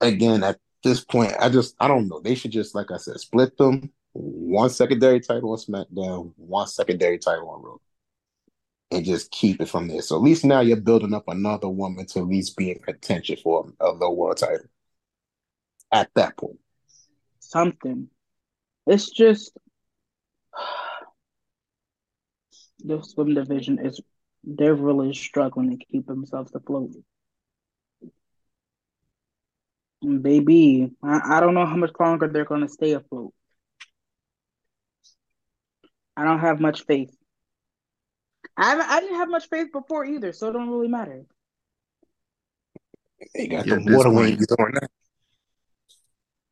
[0.00, 2.20] again, at this point, I just I don't know.
[2.20, 3.90] They should just, like I said, split them.
[4.14, 7.76] One secondary title on SmackDown, one secondary title on Raw,
[8.90, 10.02] and just keep it from there.
[10.02, 13.36] So at least now you're building up another woman to at least be in contention
[13.42, 14.66] for a low world title.
[15.90, 16.58] At that point,
[17.40, 18.08] something.
[18.86, 19.56] It's just
[22.80, 24.00] this swim division is
[24.44, 26.90] they're really struggling to keep themselves afloat.
[30.02, 33.32] Baby, I, I don't know how much longer they're gonna stay afloat.
[36.22, 37.12] I don't have much faith.
[38.56, 41.24] I I didn't have much faith before either, so it don't really matter.
[43.34, 44.90] they got Yeah, the water point- wings on that.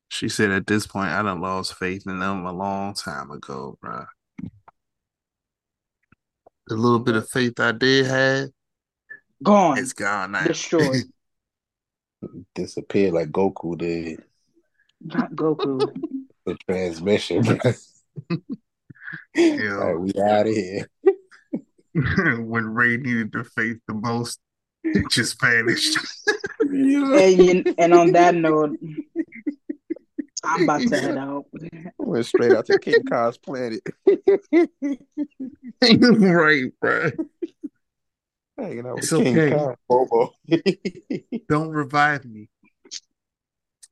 [0.08, 3.78] She said at this point, I done lost faith in them a long time ago,
[3.80, 4.06] bro.
[6.66, 8.48] The little bit of faith I did have,
[9.44, 10.46] Gone, it's gone now.
[10.46, 11.04] destroyed.
[12.56, 14.22] Disappeared like Goku did.
[15.00, 15.94] Not Goku.
[16.44, 17.44] The transmission,
[19.34, 19.44] bro.
[19.44, 19.78] Yo.
[19.78, 20.88] Like, we out of here.
[22.44, 24.40] when Ray needed to face the most,
[24.84, 25.98] it just vanished.
[26.60, 28.78] and, and on that note,
[30.44, 31.46] I'm about to head out.
[31.98, 33.80] Went straight out to King Kong's planet.
[35.82, 37.10] right, bro.
[38.56, 39.56] Hanging out with It's King okay.
[39.56, 40.32] Kong, Bobo.
[41.48, 42.48] Don't revive me.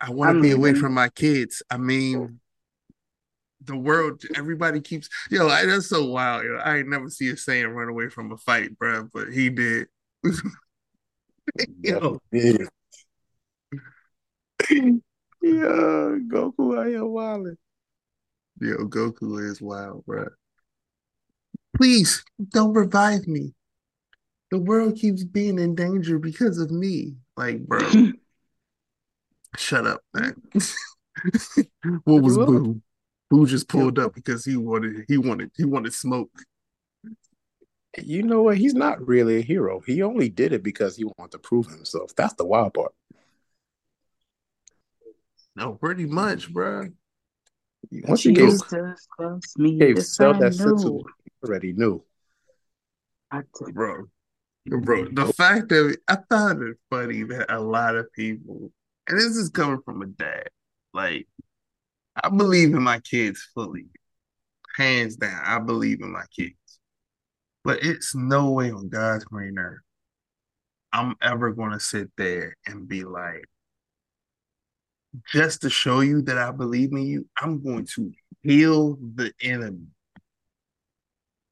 [0.01, 1.63] I want to be away from my kids.
[1.71, 2.41] I mean,
[3.65, 6.45] the world, everybody keeps, yo, I, that's so wild.
[6.45, 6.57] Yo.
[6.57, 9.89] I ain't never see a Saiyan run away from a fight, bro, but he did.
[11.83, 12.59] yo, Yeah.
[14.71, 14.99] yeah,
[15.43, 17.57] Goku out here wilding.
[18.61, 20.27] yo, Goku is wild, bro.
[21.77, 23.55] Please don't revive me.
[24.51, 27.17] The world keeps being in danger because of me.
[27.37, 27.81] Like, bro,
[29.57, 30.35] shut up, man.
[32.05, 32.37] what was?
[32.37, 32.81] Boo?
[33.31, 36.31] Boo just pulled up because he wanted, he wanted, he wanted smoke.
[38.03, 38.59] You know what?
[38.59, 39.81] He's not really a hero.
[39.81, 42.15] He only did it because he wanted to prove himself.
[42.17, 42.93] That's the wild part.
[45.57, 46.89] No, pretty much, bro.
[47.91, 49.79] Once you gave, Jesus loves me.
[49.79, 51.03] gave This I that sense know.
[51.25, 52.05] he already knew.
[53.31, 53.75] I did.
[53.75, 54.05] bro.
[54.67, 58.71] Bro, the fact that I found it funny that a lot of people,
[59.09, 60.49] and this is coming from a dad,
[60.93, 61.27] like
[62.23, 63.87] I believe in my kids fully,
[64.77, 65.41] hands down.
[65.45, 66.55] I believe in my kids,
[67.65, 69.81] but it's no way on God's green earth
[70.93, 73.45] I'm ever going to sit there and be like,
[75.31, 79.87] just to show you that I believe in you, I'm going to heal the enemy.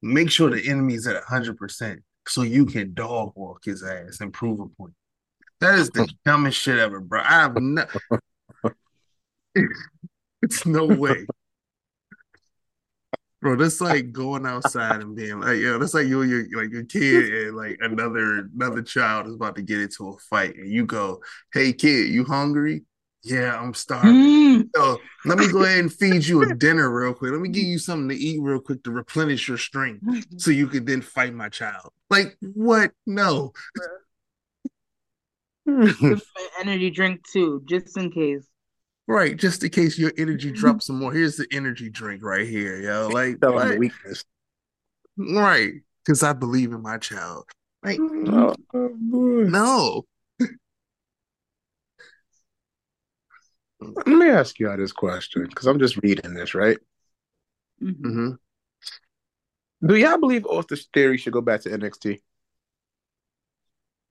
[0.03, 1.99] Make sure the enemy is at 100%
[2.29, 4.95] so you can dog walk his ass and prove a point.
[5.61, 7.21] That is the dumbest shit ever, bro.
[7.21, 7.87] I have no.
[10.47, 11.27] It's no way.
[13.43, 16.73] Bro, that's like going outside and being like, yo, that's like you and your like
[16.73, 20.71] your kid and like another another child is about to get into a fight, and
[20.73, 21.21] you go,
[21.53, 22.85] "Hey, kid, you hungry?
[23.23, 24.15] Yeah, I'm starving.
[24.15, 27.33] Mm, So let me go ahead and feed you a dinner real quick.
[27.33, 30.03] Let me give you something to eat real quick to replenish your strength,
[30.39, 31.93] so you can then fight my child.
[32.09, 32.93] Like what?
[33.07, 33.53] No,
[35.67, 38.47] Give me an energy drink too, just in case.
[39.07, 39.37] Right?
[39.37, 41.13] Just in case your energy drops some more.
[41.13, 43.09] Here's the energy drink right here, yo.
[43.09, 44.25] Like Tell him the weakness.
[45.17, 45.73] Right?
[46.05, 47.45] Because I believe in my child.
[47.83, 50.05] Like Oh, oh, no.
[53.79, 56.79] Let me ask you all this question because I'm just reading this, right?
[57.83, 58.33] Mm-hmm.
[59.87, 62.21] Do y'all believe Austin Theory should go back to NXT?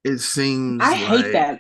[0.04, 1.60] It seems I hate that.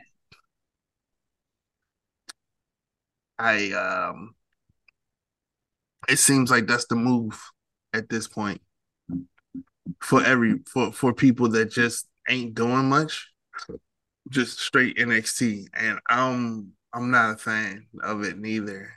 [3.38, 4.36] I um
[6.08, 7.39] it seems like that's the move
[7.93, 8.62] at this point
[10.02, 13.32] for every for for people that just ain't doing much
[14.30, 18.91] just straight NXT and I'm I'm not a fan of it neither.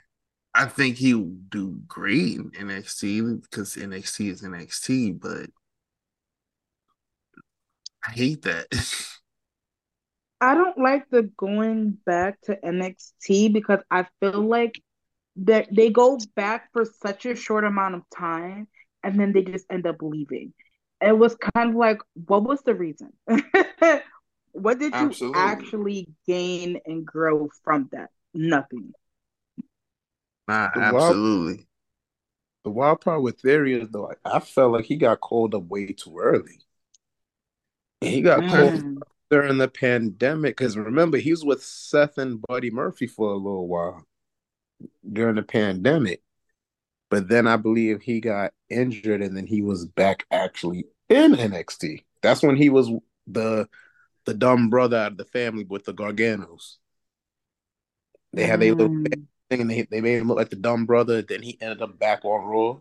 [0.55, 5.49] I think he would do great in NXT because NXT is NXT but
[8.05, 8.67] I hate that
[10.41, 14.81] I don't like the going back to NXT because I feel like
[15.37, 18.67] that they go back for such a short amount of time
[19.03, 20.53] and then they just end up leaving.
[21.01, 23.13] It was kind of like, what was the reason?
[24.51, 25.33] What did you Absolutely.
[25.33, 28.09] actually gain and grow from that?
[28.33, 28.93] Nothing.
[30.47, 31.67] nah The wild- absolutely
[32.63, 35.87] The wild part with Theory is though, I felt like he got called up way
[35.87, 36.61] too early.
[38.01, 39.01] And he got called Mm.
[39.29, 43.67] During the pandemic because remember he was with Seth and Buddy Murphy for a little
[43.67, 44.05] while
[45.11, 46.21] during the pandemic.
[47.09, 52.05] But then I believe he got injured and then he was back actually in NXT.
[52.21, 52.89] That's when he was
[53.27, 53.67] the
[54.25, 56.77] the dumb brother out of the family with the Garganos.
[58.33, 59.27] They had a little Mm.
[59.49, 61.21] thing and they, they made him look like the dumb brother.
[61.23, 62.79] Then he ended up back on Raw.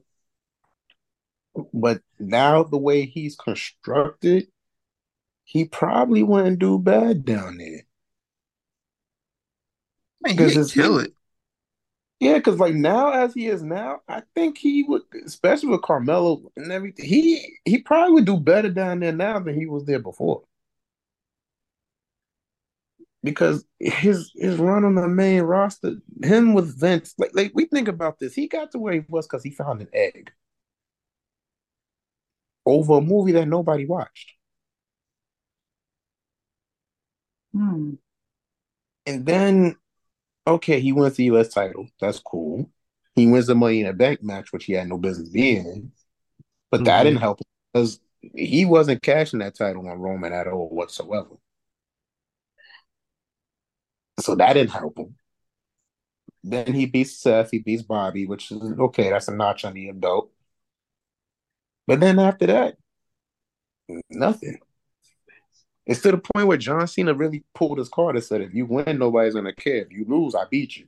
[1.72, 4.48] But now the way he's constructed,
[5.48, 7.82] he probably wouldn't do bad down there.
[10.22, 11.12] Because it's- kill it
[12.20, 16.50] Yeah, because like now as he is now, I think he would, especially with Carmelo
[16.56, 20.00] and everything, he he probably would do better down there now than he was there
[20.00, 20.42] before.
[23.22, 27.88] Because his his run on the main roster, him with Vince, like like we think
[27.88, 30.30] about this, he got to where he was because he found an egg
[32.66, 34.34] over a movie that nobody watched.
[37.58, 37.94] Hmm.
[39.06, 39.76] And then
[40.46, 41.88] Okay, he wins the US title.
[42.00, 42.70] That's cool.
[43.14, 45.92] He wins the Money in the Bank match, which he had no business being in.
[46.70, 47.04] But that Mhm.
[47.04, 51.36] didn't help him because he wasn't cashing that title on Roman at all whatsoever.
[54.20, 55.16] So that didn't help him.
[56.42, 59.90] Then he beats Seth, he beats Bobby, which is okay, that's a notch on the
[59.92, 60.30] belt.
[61.88, 62.76] But then after that,
[64.10, 64.58] nothing.
[65.88, 68.66] It's to the point where John Cena really pulled his card and said, if you
[68.66, 69.78] win, nobody's gonna care.
[69.78, 70.86] If you lose, I beat you.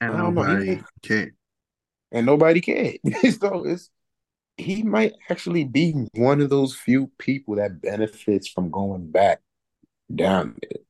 [0.00, 1.32] And I don't nobody can.
[2.12, 2.98] And nobody cared.
[3.40, 3.90] so it's
[4.58, 9.40] he might actually be one of those few people that benefits from going back
[10.14, 10.82] down there.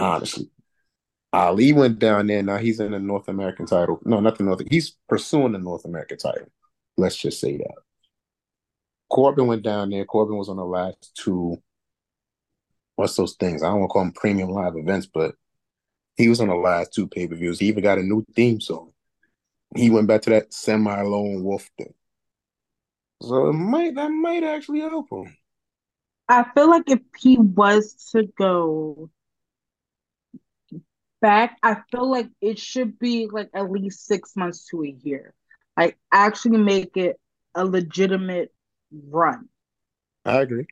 [0.00, 0.50] Honestly.
[1.32, 2.42] Ali went down there.
[2.42, 4.00] Now he's in the North American title.
[4.04, 4.62] No, not the North.
[4.68, 6.48] He's pursuing the North American title.
[6.96, 7.74] Let's just say that.
[9.10, 10.04] Corbin went down there.
[10.04, 11.62] Corbin was on the last two.
[12.96, 13.62] What's those things?
[13.62, 15.34] I don't want to call them premium live events, but
[16.16, 17.58] he was on the last two pay per views.
[17.58, 18.92] He even got a new theme song.
[19.74, 21.94] He went back to that semi lone wolf thing.
[23.22, 25.36] So it might that might actually help him.
[26.28, 29.10] I feel like if he was to go
[31.20, 35.34] back, I feel like it should be like at least six months to a year.
[35.76, 37.18] Like actually make it
[37.54, 38.53] a legitimate
[39.08, 39.48] run.
[40.24, 40.66] I agree.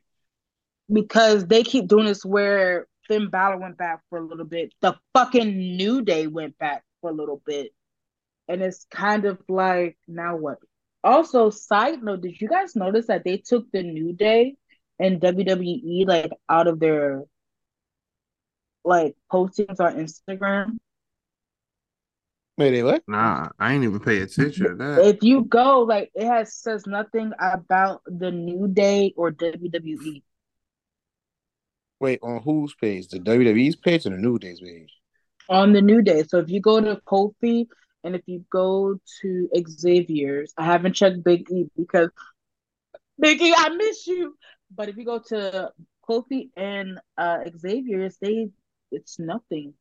[0.92, 4.72] Because they keep doing this where Finn Balor went back for a little bit.
[4.80, 7.72] The fucking New Day went back for a little bit.
[8.48, 10.58] And it's kind of like, now what?
[11.04, 14.56] Also, side note, did you guys notice that they took the New Day
[14.98, 17.22] and WWE like out of their
[18.84, 20.78] like postings on Instagram?
[22.62, 23.02] Wait, they what?
[23.06, 25.06] Nah, I ain't even pay attention to that.
[25.06, 29.32] If you go, like it has says nothing about the New Day or.
[29.32, 30.22] WWE.
[32.00, 33.08] Wait, on whose page?
[33.08, 34.90] The WWE's page or the New Day's page?
[35.48, 36.24] on the New Day.
[36.24, 37.66] So if you go to Kofi
[38.04, 42.10] and if you go to Xavier's, I haven't checked Big E because
[43.18, 44.36] Big E, I miss you.
[44.74, 45.70] But if you go to
[46.08, 48.48] Kofi and uh Xavier's, they
[48.90, 49.74] it's nothing.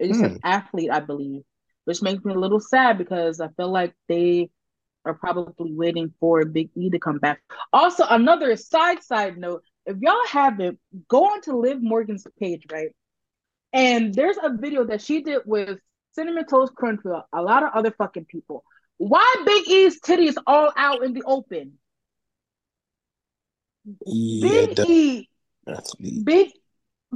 [0.00, 0.38] It just says Hmm.
[0.44, 1.42] athlete, I believe,
[1.86, 4.50] which makes me a little sad because I feel like they
[5.04, 7.42] are probably waiting for Big E to come back.
[7.72, 12.90] Also, another side side note: if y'all haven't, go on to Liv Morgan's page, right?
[13.72, 15.80] And there's a video that she did with
[16.12, 18.64] Cinnamon Toast Crunch with a lot of other fucking people.
[18.98, 21.78] Why Big E's titties all out in the open?
[24.06, 25.28] Yeah, Big E,
[25.66, 26.24] that's me.
[26.24, 26.50] Big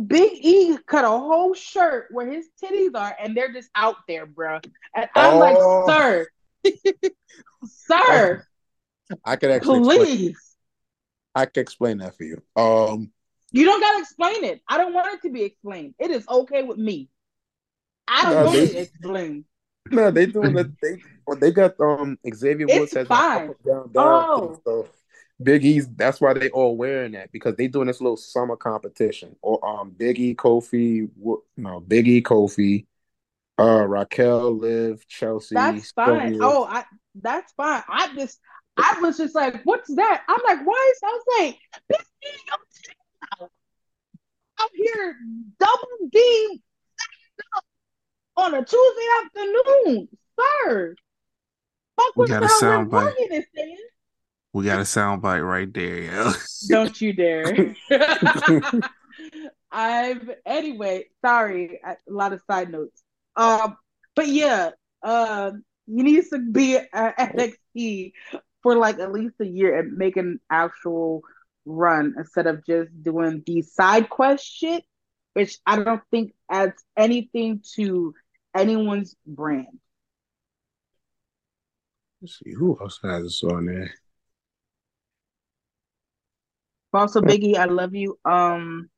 [0.07, 4.27] Big E cut a whole shirt where his titties are, and they're just out there,
[4.27, 4.59] bro.
[4.95, 5.85] And I'm Oh.
[5.87, 6.27] like,
[6.65, 7.13] sir,
[7.65, 8.47] sir,
[9.25, 10.57] I could actually explain, please.
[11.35, 12.43] I can explain that for you.
[12.57, 13.13] Um,
[13.53, 14.63] You don't gotta explain it.
[14.69, 15.95] I don't want it to be explained.
[15.99, 17.09] It is okay with me.
[18.09, 19.45] I don't No, want they- it explained.
[19.91, 21.03] no, they doing the they
[21.39, 23.55] they got um Xavier Woods It's has fine.
[23.67, 24.25] down, down
[24.67, 24.89] Oh.
[25.45, 28.17] Thing, so Big E's that's why they all wearing that because they doing this little
[28.17, 29.37] summer competition.
[29.43, 32.87] Or um Big E, Kofi, Wo- no Big E, Kofi,
[33.59, 35.55] uh Raquel, Liv, Chelsea.
[35.55, 36.21] That's fine.
[36.21, 36.39] Sylvia.
[36.43, 36.85] Oh, I
[37.23, 37.83] that's fine.
[37.89, 38.39] I just
[38.77, 40.23] I was just like, what's that?
[40.29, 43.49] I'm like, why is I was like, this thing I'm
[44.61, 45.17] out here
[45.59, 46.63] double D
[48.37, 50.09] on a Tuesday afternoon,
[50.41, 50.95] sir.
[51.97, 53.15] Fuck We what got the a sound bite.
[54.55, 55.07] Morgan is saying.
[55.13, 56.33] We got a soundbite right there, yo.
[56.69, 57.75] Don't you dare.
[59.73, 63.03] I've anyway, sorry, a lot of side notes.
[63.37, 63.77] Um,
[64.15, 64.71] but yeah,
[65.03, 68.13] um, he needs to be at NXT
[68.63, 71.23] for like at least a year and make an actual
[71.67, 74.85] run instead of just doing the side quest shit,
[75.33, 78.15] which I don't think adds anything to
[78.55, 79.81] anyone's brand.
[82.23, 83.93] Let's see who else has this on there.
[86.95, 88.19] Also, Biggie, I love you.
[88.25, 88.89] Um,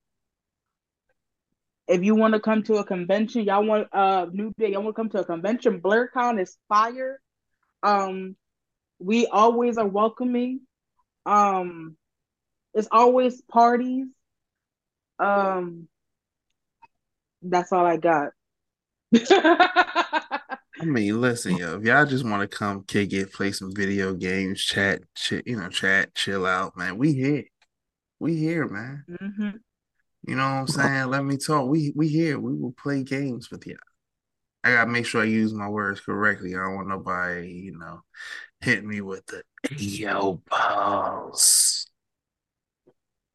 [1.89, 4.97] if you want to come to a convention, y'all want uh New Day, y'all want
[4.97, 5.81] to come to a convention.
[5.81, 7.21] BlerdCon is fire.
[7.83, 8.37] Um,
[8.99, 10.61] we always are welcoming.
[11.25, 11.97] Um,
[12.75, 14.07] it's always parties.
[15.19, 15.89] Um,
[17.43, 18.31] that's all I got.
[20.79, 24.13] I mean, listen, yo, if y'all just want to come kick it, play some video
[24.13, 26.99] games, chat, shit, you know, chat, chill out, man.
[26.99, 27.45] We here.
[28.19, 29.05] We here, man.
[29.09, 29.61] Mhm.
[30.27, 31.11] You know what I'm saying?
[31.11, 31.69] Let me talk.
[31.69, 32.39] We we here.
[32.39, 33.77] We will play games with you.
[34.65, 36.55] I gotta make sure I use my words correctly.
[36.55, 38.03] I don't want nobody, you know,
[38.61, 39.43] hit me with the
[39.79, 41.87] yo balls.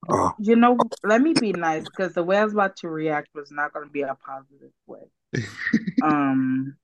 [0.10, 3.30] Oh, You know, let me be nice because the way I was about to react
[3.34, 5.04] was not going to be a positive way.
[6.04, 6.78] Um,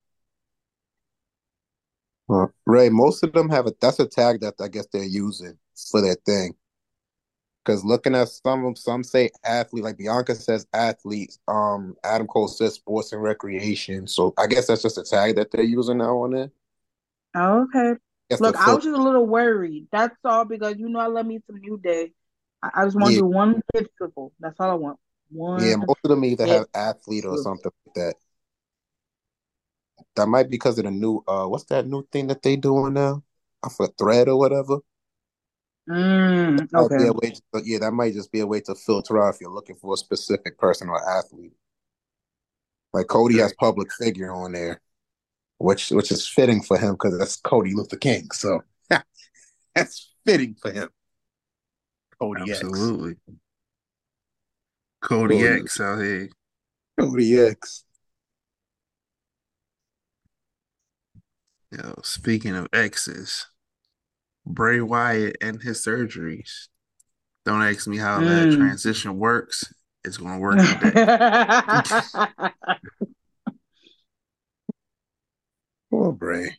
[2.28, 5.58] well, Ray, most of them have a that's a tag that I guess they're using
[5.89, 6.54] for their thing.
[7.68, 11.38] Because looking at some of them, some say athlete, like Bianca says athletes.
[11.49, 14.07] Um, Adam Cole says sports and recreation.
[14.07, 16.49] So I guess that's just a tag that they're using now on there.
[17.36, 17.99] oh, okay.
[18.39, 19.88] Look, I was just a little worried.
[19.91, 22.13] That's all because you know I love me some New Day.
[22.63, 23.20] I, I just want to Yeah.
[23.20, 24.32] do one festival.
[24.39, 24.99] That's all I want.
[25.30, 25.61] One.
[25.61, 28.15] yeah, most of them either have athlete or something like that.
[30.15, 32.93] That might be because of the new uh, what's that new thing that they doing
[32.93, 33.24] now?
[33.61, 34.78] Off a thread or whatever.
[35.90, 37.08] Mm, okay.
[37.08, 39.50] a way to- yeah, that might just be a way to filter out if you're
[39.50, 41.54] looking for a specific person or athlete.
[42.94, 44.82] Like Cody has public figure on there,
[45.60, 48.30] which which is fitting for him because that's Cody Luther King.
[48.32, 48.62] So
[49.76, 50.90] that's fitting for him.
[52.20, 52.64] Cody X.
[52.64, 53.16] Absolutely.
[55.02, 55.48] Cody Cody.
[55.62, 56.30] X out here.
[57.00, 57.84] Cody X.
[61.72, 63.48] Yo, speaking of X's,
[64.48, 66.68] Bray Wyatt and his surgeries.
[67.45, 68.58] Don't ask me how that Mm.
[68.58, 69.74] transition works.
[70.04, 70.91] It's gonna work today.
[75.89, 76.58] Poor Bray.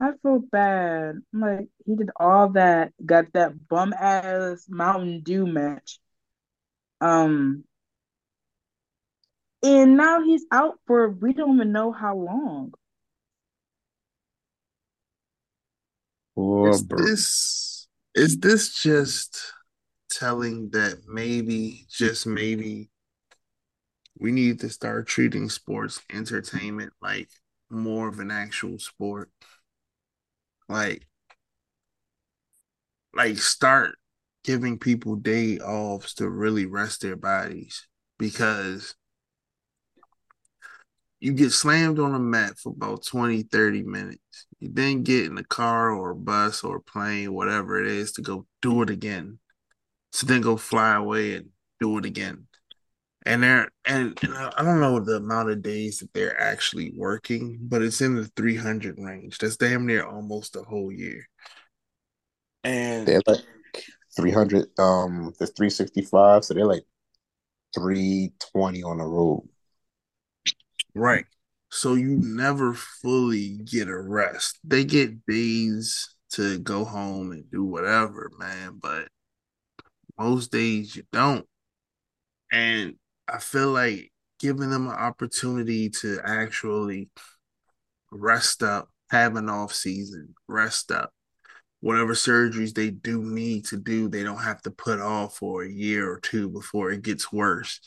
[0.00, 1.16] I feel bad.
[1.32, 5.98] I'm like, he did all that, got that bum ass Mountain Dew match.
[7.00, 7.64] Um,
[9.62, 12.74] and now he's out for we don't even know how long.
[16.36, 19.52] Poor Is this is this just
[20.10, 22.90] telling that maybe, just maybe,
[24.18, 27.28] we need to start treating sports entertainment like
[27.70, 29.30] more of an actual sport?
[30.68, 31.06] Like,
[33.14, 33.96] like start
[34.44, 37.86] giving people day offs to really rest their bodies
[38.18, 38.94] because
[41.20, 44.46] you get slammed on a mat for about 20 30 minutes.
[44.60, 48.12] You then get in a car or a bus or a plane whatever it is
[48.12, 49.38] to go do it again.
[50.12, 51.48] So then go fly away and
[51.80, 52.46] do it again.
[53.24, 57.58] And they're and, and I don't know the amount of days that they're actually working
[57.60, 59.38] but it's in the 300 range.
[59.38, 61.26] That's damn near almost a whole year.
[62.62, 63.44] And They're like
[64.16, 66.84] 300, um, there's 365, so they're like
[67.74, 69.48] 320 on the road.
[70.96, 71.26] Right.
[71.70, 74.58] So you never fully get a rest.
[74.64, 79.08] They get days to go home and do whatever, man, but
[80.18, 81.46] most days you don't.
[82.52, 82.94] And
[83.28, 87.10] I feel like giving them an opportunity to actually
[88.10, 91.12] rest up, have an off season, rest up.
[91.80, 95.70] Whatever surgeries they do need to do, they don't have to put off for a
[95.70, 97.80] year or two before it gets worse.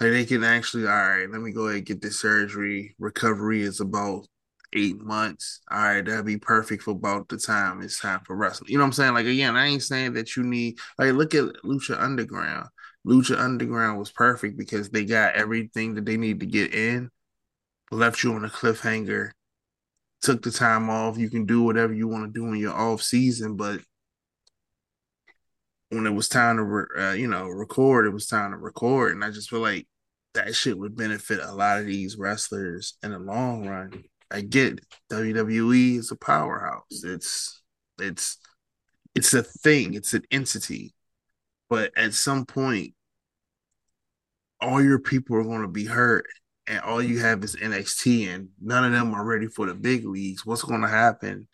[0.00, 2.94] Like they can actually, all right, let me go ahead and get this surgery.
[2.98, 4.26] Recovery is about
[4.72, 5.60] eight months.
[5.70, 8.70] All right, that'll be perfect for about the time it's time for wrestling.
[8.70, 9.14] You know what I'm saying?
[9.14, 12.68] Like again, I ain't saying that you need like look at Lucha Underground.
[13.06, 17.10] Lucha Underground was perfect because they got everything that they need to get in,
[17.90, 19.30] left you on a cliffhanger,
[20.20, 21.16] took the time off.
[21.16, 23.80] You can do whatever you want to do in your off season, but
[25.90, 29.12] when it was time to, re- uh, you know, record, it was time to record,
[29.12, 29.86] and I just feel like
[30.34, 34.04] that shit would benefit a lot of these wrestlers in the long run.
[34.30, 34.84] I get it.
[35.10, 37.04] WWE is a powerhouse.
[37.04, 37.62] It's
[38.00, 38.38] it's
[39.14, 39.94] it's a thing.
[39.94, 40.94] It's an entity.
[41.68, 42.94] But at some point,
[44.60, 46.26] all your people are going to be hurt,
[46.66, 50.04] and all you have is NXT, and none of them are ready for the big
[50.04, 50.44] leagues.
[50.44, 51.48] What's going to happen?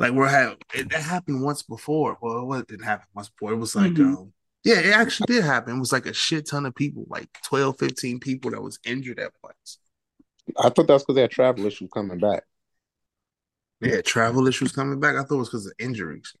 [0.00, 2.16] Like we're have it, that happened once before.
[2.22, 3.52] Well, it didn't happen once before.
[3.52, 4.16] It was like, Mhm.
[4.16, 4.32] um,
[4.64, 5.76] yeah, it actually did happen.
[5.76, 9.18] It was like a shit ton of people, like 12, 15 people that was injured
[9.20, 9.78] at once.
[10.58, 12.44] I thought that was because they had travel issues coming back.
[13.82, 15.16] Yeah, travel issues coming back.
[15.16, 16.34] I thought it was because of injuries.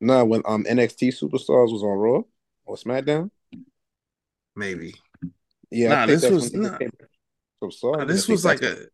[0.00, 2.22] No, when um NXT Superstars was on Raw
[2.66, 3.30] or SmackDown.
[4.54, 4.94] Maybe.
[5.70, 6.78] Yeah, Nah, this was- when they nah.
[7.62, 8.02] So sorry.
[8.02, 8.88] Uh, this was like a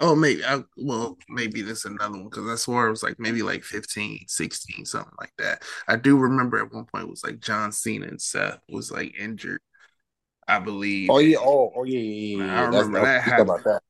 [0.00, 3.42] oh maybe I, well maybe this another one because I swore it was like maybe
[3.42, 7.40] like 15 16 something like that I do remember at one point it was like
[7.40, 9.60] John Cena and Seth was like injured
[10.48, 12.60] I believe Oh yeah, oh oh yeah, yeah, yeah.
[12.60, 13.82] I remember That's, that I forgot about that.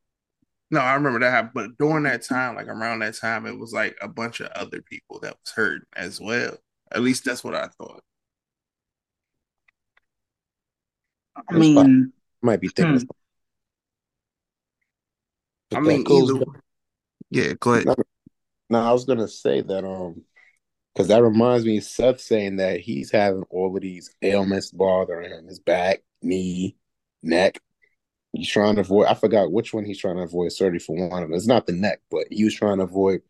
[0.71, 3.73] no I remember that happened but during that time like around that time it was
[3.73, 6.57] like a bunch of other people that was hurt as well
[6.93, 8.03] at least that's what I thought
[11.49, 12.99] I mean, Might be thinking.
[12.99, 13.22] Hmm.
[15.73, 16.45] But I mean goes either
[17.31, 17.97] yeah go ahead
[18.71, 20.23] No, I was gonna say that um
[20.95, 25.31] Because that reminds me of Seth saying that he's having all of these ailments bothering
[25.31, 26.77] him his back, knee,
[27.23, 27.61] neck.
[28.33, 31.23] He's trying to avoid, I forgot which one he's trying to avoid surgery for one
[31.23, 31.37] of them.
[31.37, 33.21] It's not the neck, but he was trying to avoid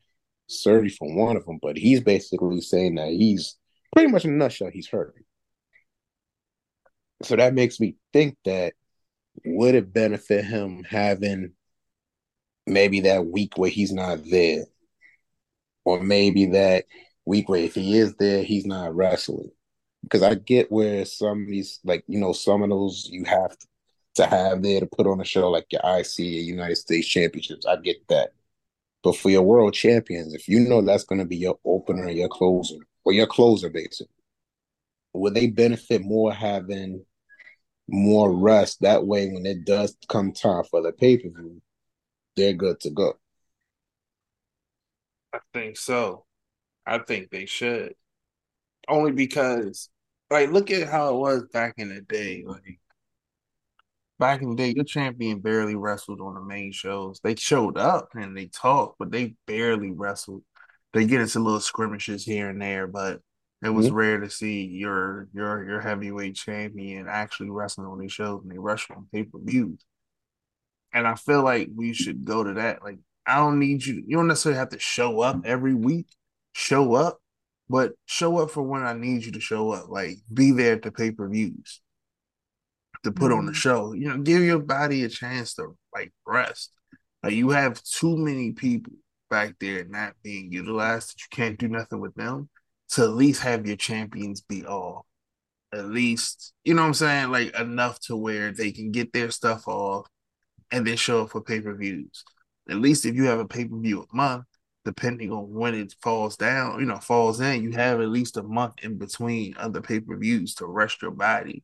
[0.46, 1.58] surgery for one of them.
[1.60, 3.56] But he's basically saying that he's
[3.94, 5.14] pretty much in a nutshell, he's hurt.
[7.22, 8.74] So that makes me think that
[9.44, 11.52] would it benefit him having
[12.66, 14.64] maybe that week where he's not there?
[15.84, 16.84] Or maybe that
[17.24, 19.50] week where if he is there, he's not wrestling.
[20.02, 23.56] Because I get where some of these, like, you know, some of those you have
[24.14, 27.66] to have there to put on a show like your IC your United States Championships.
[27.66, 28.32] I get that.
[29.02, 32.28] But for your world champions, if you know that's going to be your opener, your
[32.28, 34.14] closer, or your closer, basically,
[35.12, 37.04] would they benefit more having
[37.88, 38.80] more rest?
[38.80, 41.60] That way, when it does come time for the pay per view,
[42.36, 43.18] they're good to go.
[45.32, 46.26] I think so.
[46.86, 47.94] I think they should.
[48.88, 49.90] Only because,
[50.30, 52.44] like, look at how it was back in the day.
[52.46, 52.80] Like,
[54.18, 57.20] back in the day, your champion barely wrestled on the main shows.
[57.22, 60.42] They showed up and they talked, but they barely wrestled.
[60.92, 63.20] They get into little skirmishes here and there, but
[63.62, 63.90] it was Mhm.
[63.90, 68.58] rare to see your your your heavyweight champion actually wrestling on these shows and they
[68.58, 69.84] wrestle on pay per views.
[70.92, 72.82] And I feel like we should go to that.
[72.82, 74.02] Like, I don't need you.
[74.06, 76.06] You don't necessarily have to show up every week.
[76.52, 77.18] Show up,
[77.68, 79.88] but show up for when I need you to show up.
[79.88, 81.80] Like, be there at the pay per views
[83.04, 83.56] to put on the Mhm.
[83.56, 83.92] show.
[83.94, 86.72] You know, give your body a chance to like rest.
[87.22, 88.92] Like, you have too many people
[89.30, 92.50] back there not being utilized that you can't do nothing with them.
[92.90, 95.06] To at least have your champions be all
[95.72, 97.30] At least, you know what I'm saying?
[97.30, 100.06] Like enough to where they can get their stuff off
[100.72, 102.24] and then show up for pay per views.
[102.68, 104.46] At least if you have a pay per view a month,
[104.84, 108.42] depending on when it falls down, you know, falls in, you have at least a
[108.42, 111.62] month in between other pay per views to rest your body.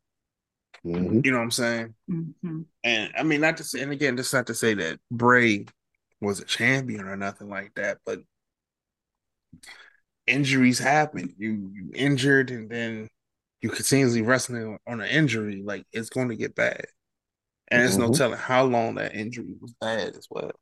[0.85, 1.25] Mhm.
[1.25, 1.95] You know what I'm saying?
[2.09, 2.67] Mhm.
[2.85, 5.67] And I mean, not to say, and again, just not to say that Bray
[6.21, 8.21] was a champion or nothing like that, but
[10.27, 11.35] injuries happen.
[11.39, 13.09] You you injured, and then
[13.63, 16.87] you continuously wrestling on an injury, like it's going to get bad.
[17.71, 18.16] And there's no Mhm.
[18.16, 20.53] telling how long that injury was bad as well.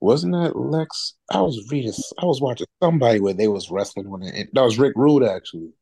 [0.00, 1.14] Wasn't that Lex?
[1.30, 4.50] I was reading, I was watching somebody where they was wrestling on it.
[4.52, 5.72] That was Rick Rude, actually.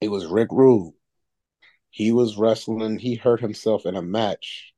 [0.00, 0.94] It was Rick Rude.
[1.90, 2.98] He was wrestling.
[2.98, 4.74] He hurt himself in a match.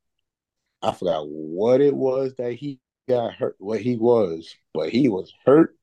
[0.81, 2.79] I forgot what it was that he
[3.09, 3.55] got hurt.
[3.59, 5.75] What he was, but he was hurt.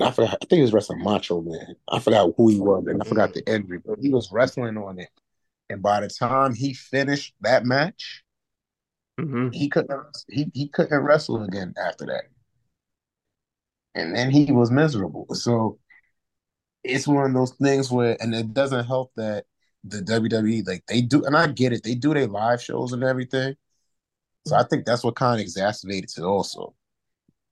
[0.00, 0.34] I forgot.
[0.34, 1.76] I think he was wrestling Macho Man.
[1.88, 3.78] I forgot who he was, and I forgot the injury.
[3.78, 5.10] But he was wrestling on it.
[5.70, 8.24] And by the time he finished that match,
[9.20, 9.48] Mm-hmm.
[9.52, 12.24] he couldn't he, he couldn't wrestle again after that.
[13.94, 15.26] And then he was miserable.
[15.34, 15.78] So
[16.84, 19.44] it's one of those things where and it doesn't help that
[19.84, 23.04] the WWE like they do and I get it, they do their live shows and
[23.04, 23.54] everything.
[24.46, 26.74] So I think that's what kind of exacerbated it also.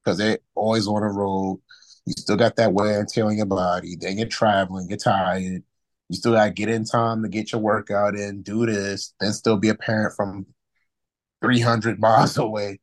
[0.04, 1.60] Because they're always on the road.
[2.06, 3.96] You still got that wear and tear on your body.
[3.96, 5.64] Then you're traveling, you're tired.
[6.08, 9.56] You still gotta get in time to get your workout in, do this, then still
[9.56, 10.46] be a parent from
[11.42, 12.80] 300 miles away.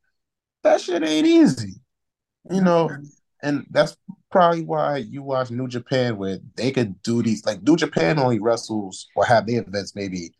[0.63, 1.75] That shit ain't easy,
[2.49, 2.89] you know.
[3.43, 3.95] And that's
[4.31, 7.45] probably why you watch New Japan, where they could do these.
[7.45, 10.33] Like New Japan only wrestles or have their events maybe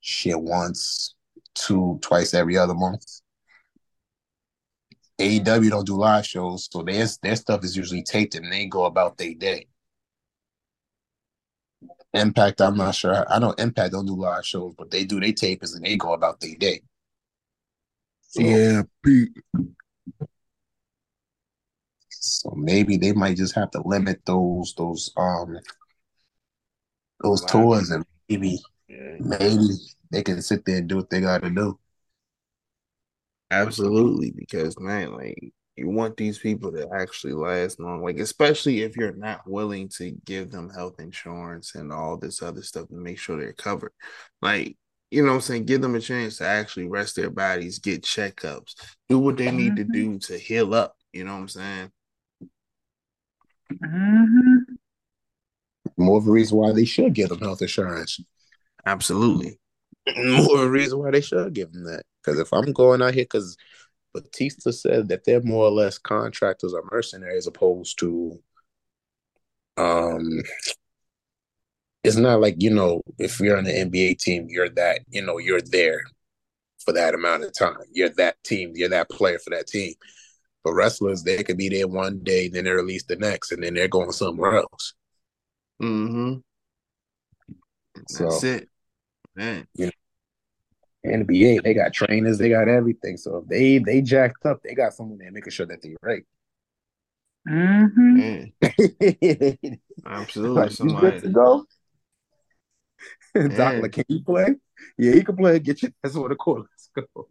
[0.00, 1.14] shit once,
[1.54, 3.04] two, twice every other month.
[5.18, 8.84] AEW don't do live shows, so their their stuff is usually taped and they go
[8.84, 9.66] about their day.
[12.16, 13.24] Impact, I'm not sure.
[13.30, 16.12] I know Impact don't do live shows, but they do they tapes and they go
[16.14, 16.82] about their day.
[18.20, 19.32] So, Yeah, Pete.
[22.10, 25.58] So maybe they might just have to limit those those um
[27.22, 27.44] those Live.
[27.44, 28.58] tours and maybe
[28.88, 29.68] Yeah, maybe
[30.10, 31.78] they can sit there and do what they gotta do.
[33.50, 34.30] absolutely.
[34.36, 39.12] Because man, like you want these people to actually last long, like especially if you're
[39.12, 43.38] not willing to give them health insurance and all this other stuff to make sure
[43.38, 43.92] they're covered.
[44.40, 44.76] Like,
[45.10, 45.66] you know what I'm saying?
[45.66, 48.74] Give them a chance to actually rest their bodies, get checkups,
[49.08, 49.92] do what they need to Mhm.
[49.92, 50.96] do to heal up.
[51.12, 51.92] You know what I'm saying?
[53.72, 54.78] Mhm.
[55.96, 58.20] More of a reason why they should give them health insurance.
[58.84, 59.58] Absolutely.
[60.16, 62.04] More of a reason why they should give them that.
[62.22, 63.56] Because if I'm going out here, because
[64.22, 68.40] Batista said that they're more or less contractors or mercenaries, opposed to
[69.76, 70.42] um.
[72.04, 75.38] It's not like you know, if you're on the NBA team, you're that you know
[75.38, 76.02] you're there
[76.84, 77.76] for that amount of time.
[77.92, 78.72] You're that team.
[78.74, 79.94] You're that player for that team.
[80.62, 83.74] But wrestlers, they could be there one day, then they're released the next, and then
[83.74, 84.94] they're going somewhere else.
[85.80, 86.38] Mm-hmm.
[88.08, 88.68] So That's it.
[89.34, 89.66] Man.
[91.06, 93.16] NBA, they got trainers, they got everything.
[93.16, 96.24] So if they they jacked up, they got someone there making sure that they're right.
[97.48, 98.16] Mm-hmm.
[98.16, 98.52] Man.
[100.06, 100.56] Absolutely.
[100.56, 101.10] like, you Somebody.
[101.10, 101.64] good to go?
[103.56, 104.54] Doc, like, can you play?
[104.98, 105.58] Yeah, he can play.
[105.58, 106.66] Get your that's what the court.
[106.96, 107.28] Let's go.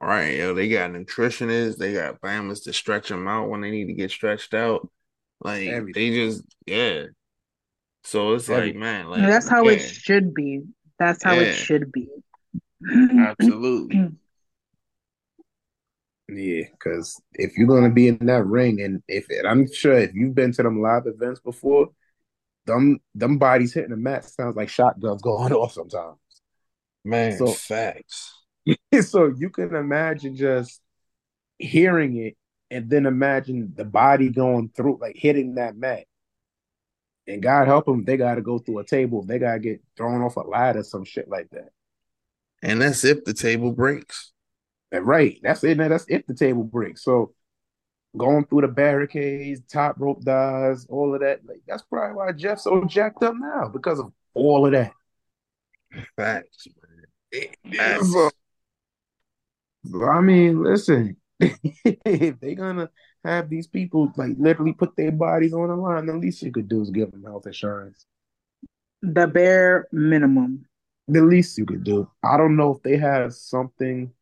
[0.00, 3.86] Right, yo, they got nutritionists, they got bammers to stretch them out when they need
[3.86, 4.88] to get stretched out.
[5.40, 5.92] Like Everything.
[6.12, 7.04] they just, yeah.
[8.04, 10.62] So it's like, man, like That's how it should be.
[11.00, 11.40] That's how Yeah.
[11.48, 12.08] it should be.
[12.86, 14.12] Absolutely.
[16.28, 20.14] Yeah, because if you're gonna be in that ring, and if and I'm sure if
[20.14, 21.88] you've been to them live events before,
[22.66, 26.18] them them bodies hitting the mat sounds like shotguns going off sometimes.
[27.04, 28.34] Man, So- facts.
[29.00, 30.82] so you can imagine just
[31.58, 32.36] hearing it,
[32.70, 36.04] and then imagine the body going through, like hitting that mat.
[37.26, 39.22] And God help them, they got to go through a table.
[39.22, 41.70] They got to get thrown off a ladder, some shit like that.
[42.62, 44.32] And that's if the table breaks.
[44.92, 45.78] Right, that's it.
[45.78, 47.04] That's if the table breaks.
[47.04, 47.34] So
[48.16, 51.40] going through the barricades, top rope dives, all of that.
[51.46, 54.92] Like that's probably why Jeff's so jacked up now because of all of that.
[56.16, 56.66] Facts,
[57.32, 57.74] man.
[57.76, 58.12] Facts.
[58.12, 58.30] So,
[59.90, 62.90] so, I mean, listen, if they're gonna
[63.24, 66.68] have these people like literally put their bodies on the line, the least you could
[66.68, 68.06] do is give them health insurance.
[69.02, 70.66] The bare minimum.
[71.08, 72.10] The least you could do.
[72.22, 74.12] I don't know if they have something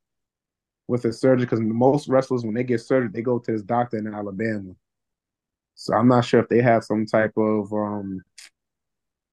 [0.88, 3.98] with a surgeon because most wrestlers when they get surgery, they go to this doctor
[3.98, 4.72] in Alabama.
[5.74, 8.22] So I'm not sure if they have some type of um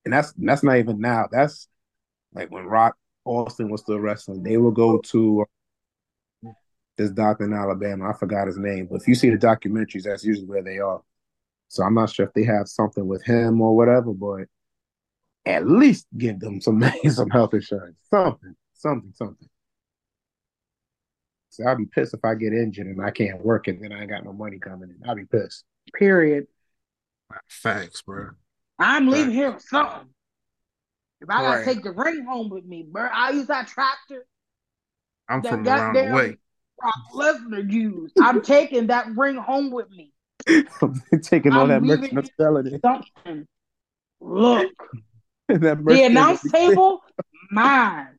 [0.03, 1.27] and that's that's not even now.
[1.31, 1.67] That's
[2.33, 5.45] like when Rock Austin was still wrestling, they will go to
[6.97, 8.09] this doctor in Alabama.
[8.09, 11.01] I forgot his name, but if you see the documentaries, that's usually where they are.
[11.69, 14.47] So I'm not sure if they have something with him or whatever, but
[15.45, 19.49] at least give them some some health insurance, something, something, something.
[21.49, 24.01] So I'll be pissed if I get injured and I can't work and then I
[24.01, 25.07] ain't got no money coming in.
[25.07, 25.65] I'll be pissed.
[25.93, 26.47] Period.
[27.47, 28.29] Facts, bro.
[28.79, 30.09] I'm leaving here with something.
[31.21, 31.65] If I gotta Right.
[31.75, 34.25] take the ring home with me, bro, I use that tractor
[35.29, 36.37] I'm that from around the goddamn way.
[36.79, 38.13] Brock Lesnar used.
[38.19, 40.11] I'm taking that ring home with me.
[41.21, 42.81] Taking all I'm that leaving merch and selling it.
[42.83, 43.47] Something.
[44.19, 45.03] Look, that merch
[45.61, 47.01] the announce table,
[47.51, 48.17] mine.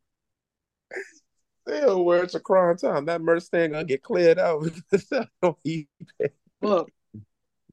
[1.66, 5.86] Still, where it's a Cryme Tyme, that merch thing gonna get cleared out because I.
[6.62, 6.90] Look,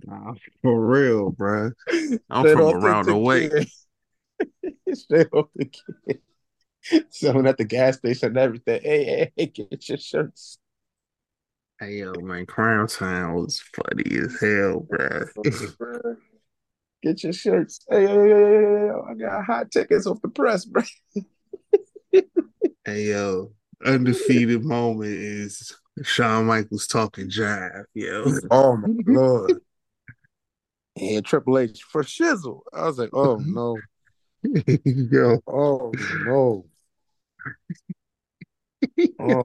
[0.05, 1.71] Nah, for real, bro.
[2.29, 3.49] I'm Straight from around the way.
[3.49, 3.67] kid.
[4.93, 6.21] Straight off the kid.
[7.09, 8.81] Selling at the gas station and everything.
[8.81, 10.57] Hey, hey, hey, get your shirts.
[11.79, 15.25] Hey yo, man, Cryme Tyme was funny as hell, bro.
[17.01, 17.79] Get your shirts.
[17.89, 20.83] Hey, hey, hey, hey, hey, I got hot tickets off the press, bro.
[22.85, 23.51] hey yo,
[23.83, 28.31] undefeated moment is Shawn Michaels talking jive, yo.
[28.51, 29.61] Oh my lord.
[30.95, 32.61] And Triple H for shizzle.
[32.71, 33.79] I was like, oh no,
[34.43, 35.93] yo, oh
[36.23, 36.65] no.
[39.19, 39.43] Oh,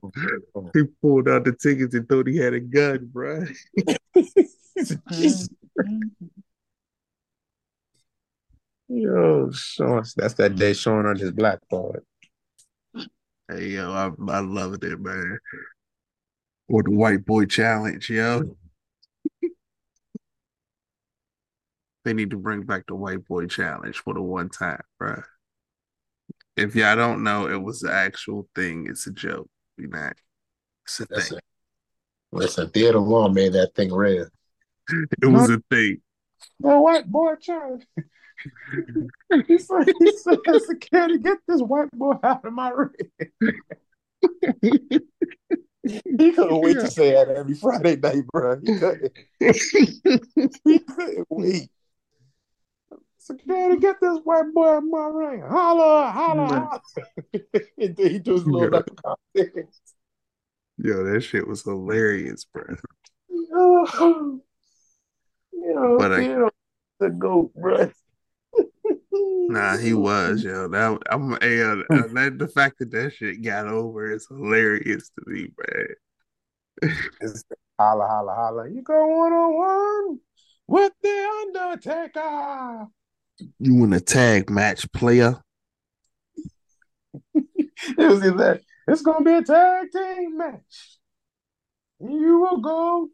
[0.55, 0.71] no.
[0.73, 3.45] he pulled out the tickets and thought he had a gun, bro.
[8.89, 9.05] Jesus.
[9.05, 12.05] Yo, Shawn, that's that day Shawn on his black card.
[13.49, 15.39] Hey yo, I I loved it, man.
[16.69, 18.57] Or the white boy challenge, yo.
[22.05, 25.23] they need to bring back the white boy challenge for the one time, bro.
[26.57, 28.87] If y'all don't know, it was the actual thing.
[28.89, 29.49] It's a joke.
[29.77, 30.15] We not.
[30.87, 31.39] It's a That's thing.
[31.39, 31.45] it.
[32.33, 34.27] Listen, Theodore Long made that thing real.
[35.23, 36.01] It was a thing.
[36.61, 37.85] No white boy child.
[39.47, 42.91] he said, he said, security, get this white boy out of my ring.
[45.87, 48.59] He couldn't wait to say that every Friday night, bro.
[48.61, 49.13] He couldn't.
[50.65, 51.71] He couldn't wait.
[53.19, 55.43] Security, get this white boy out of my ring.
[55.43, 56.55] Holla, holla, mm-hmm.
[56.55, 56.81] holla.
[57.79, 58.83] and then he do his little
[59.35, 59.45] Yeah.
[60.79, 62.77] Yo, that shit was hilarious, bro.
[65.67, 66.53] Yo, yo, But I- Theodore
[67.01, 67.91] the goat, bro.
[69.49, 70.69] Nah, he was, yo.
[70.69, 75.31] That I'm hey, uh, that, the fact that that shit got over is hilarious to
[75.31, 75.49] me,
[76.83, 76.93] man.
[77.79, 78.69] Holla, holla, holla.
[78.69, 80.19] You go one on one
[80.67, 82.87] with the Undertaker.
[83.59, 85.41] You want a tag match, player?
[87.35, 88.63] It was in that.
[88.89, 90.99] It's gonna be a tag team match.
[92.01, 93.09] You will go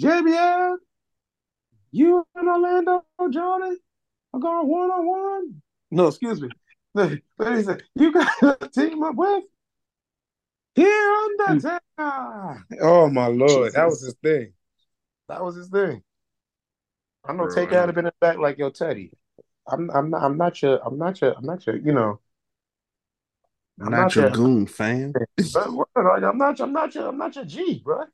[0.00, 0.76] JBL,
[1.96, 3.76] you and Orlando Johnny
[4.34, 5.62] are going one on one.
[5.90, 6.50] No, excuse me.
[6.94, 7.10] Let
[7.56, 9.44] he say, you got to team up with
[10.74, 11.80] here Undertaker.
[11.98, 12.52] Hmm.
[12.80, 14.52] Oh my lord, that was his thing.
[15.28, 16.02] That was his thing.
[17.24, 19.12] I know Bro, Taker had been in the back like yo Teddy.
[19.66, 22.20] I'm I'm not I'm not your I'm not your I'm not your you know
[23.80, 25.12] I'm I'm not not your your goon, fam.
[25.54, 28.04] but what, like, I'm not I'm not your I'm not your G, bro.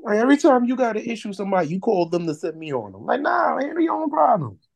[0.00, 2.92] Like every time you got to issue somebody, you call them to set me on
[2.92, 3.06] them.
[3.06, 4.68] Like, nah, handle your own problems.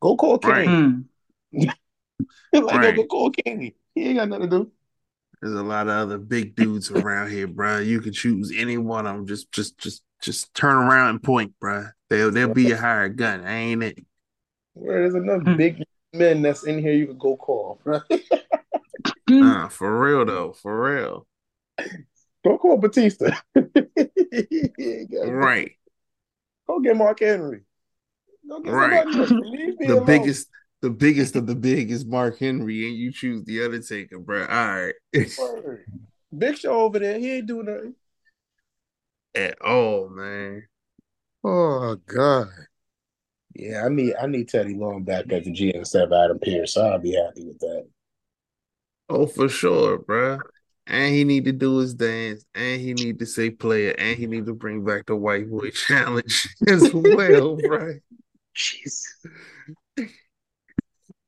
[0.00, 0.66] Go call Right.
[0.66, 0.66] Kenny.
[0.66, 1.00] Hmm.
[1.62, 1.72] like,
[2.52, 2.96] yo, Right.
[2.96, 3.76] go call Kenny.
[3.94, 4.72] He ain't got nothing to do.
[5.42, 7.78] There's a lot of other big dudes around here, bro.
[7.78, 9.26] You can choose any one of them.
[9.26, 11.86] Just, just, just, just turn around and point, bro.
[12.08, 13.98] They'll, they'll be your hired gun, ain't it?
[14.72, 15.56] Where there's enough Hmm.
[15.56, 15.82] big
[16.12, 18.00] men that's in here you could go call, bro.
[19.28, 21.26] Nah, for real though, for real.
[22.46, 23.32] Go call Batista.
[23.54, 23.62] He
[25.24, 25.72] Right,
[26.68, 27.62] Go get Mark Henry.
[28.48, 29.04] Go get Right.
[29.04, 29.34] somebody.
[29.34, 30.06] Leave me the alone.
[30.06, 30.48] biggest,
[30.80, 34.42] the biggest of the big is Mark Henry, and you choose the Undertaker, bro.
[34.42, 34.94] All right,
[36.38, 37.18] Big Show over there.
[37.18, 37.94] He ain't doing nothing.
[39.34, 40.68] at all, man.
[41.42, 42.46] Oh God.
[43.56, 46.74] Yeah, I need I need Teddy Long back at the GM instead of Adam Pearce.
[46.74, 47.88] So I'll be happy with that.
[49.08, 50.38] Oh, for sure, bro.
[50.86, 54.26] And he need to do his dance, and he need to say player, and he
[54.26, 58.00] need to bring back the white boy challenge as well, right?
[58.56, 59.02] Jeez.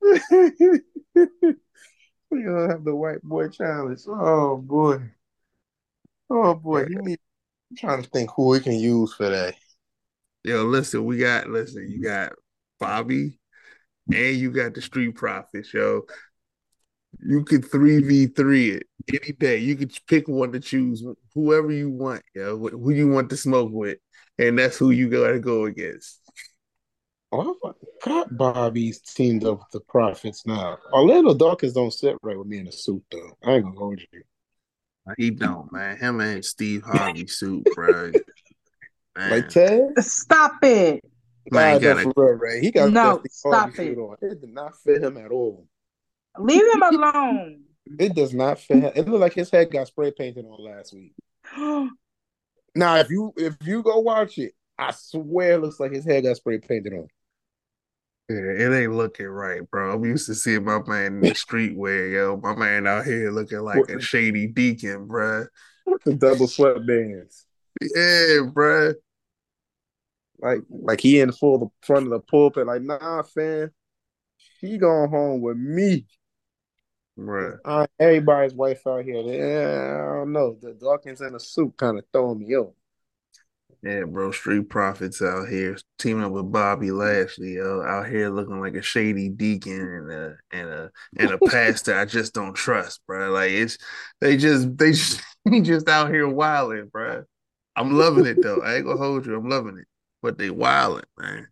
[2.31, 4.01] we gonna have the white boy challenge.
[4.07, 5.01] Oh boy.
[6.31, 6.87] Oh boy.
[6.87, 7.19] He need
[7.71, 9.55] I'm trying to think who we can use for that.
[10.45, 12.33] Yo, listen, we got listen, you got
[12.81, 13.39] Bobby
[14.11, 16.03] and you got the Street Profits, yo.
[17.21, 19.59] You could 3v3 it any day.
[19.59, 21.05] You could pick one to choose,
[21.35, 23.99] whoever you want, yo, wh- who you want to smoke with,
[24.39, 26.21] and that's who you gotta go against.
[27.31, 30.79] Oh, I forgot Bobby's teamed up with the Profits now.
[30.93, 33.37] Orlando Dawkins don't sit right with me in a suit though.
[33.45, 34.23] I ain't gonna hold you.
[35.17, 35.97] He don't, man.
[35.97, 38.13] Him and Steve Harvey suit, bro.
[39.17, 39.99] Man, Like Ted?
[39.99, 41.03] Stop it.
[41.51, 42.61] man Nah, got no, a for real, Ray.
[42.61, 43.97] He got No, that Steve stop Harvey it.
[43.97, 44.17] suit on.
[44.23, 45.67] It did not fit him at all.
[46.39, 47.63] Leave him alone.
[47.99, 48.93] It does not fit him.
[48.95, 51.15] It looked like his head got spray painted on last week.
[52.75, 56.25] Now, if you if you go watch it, I swear it looks like his head
[56.25, 57.09] got spray painted on.
[58.29, 59.95] Yeah, it ain't looking right, bro.
[59.95, 62.37] I'm used to seeing my man in the streetwear, yo.
[62.37, 65.47] My man out here looking like a shady deacon, bro.
[66.05, 67.45] The double sweatbands.
[67.81, 68.93] Yeah, bro.
[70.41, 73.71] Like like he in full the front of the pulpit, like, nah, fam.
[74.61, 76.07] She going home with me.
[77.19, 77.59] Bruh.
[77.65, 79.21] Uh, everybody's wife out here.
[79.23, 80.57] Yeah, I don't know.
[80.61, 82.75] The Dawkins in a suit kind of throwing me off.
[83.83, 84.33] Yeah, bro.
[84.33, 87.83] Street Profits out here teaming up with Bobby Lashley, yo.
[87.83, 92.05] Out here looking like a shady deacon and a and a and a pastor I
[92.05, 93.31] just don't trust, bro.
[93.31, 93.79] Like it's
[94.21, 97.25] they just they just he just out here wilding, bro.
[97.77, 98.61] I'm loving it though.
[98.63, 99.37] I ain't gonna hold you.
[99.37, 99.87] I'm loving it.
[100.23, 101.47] But they wilding, man.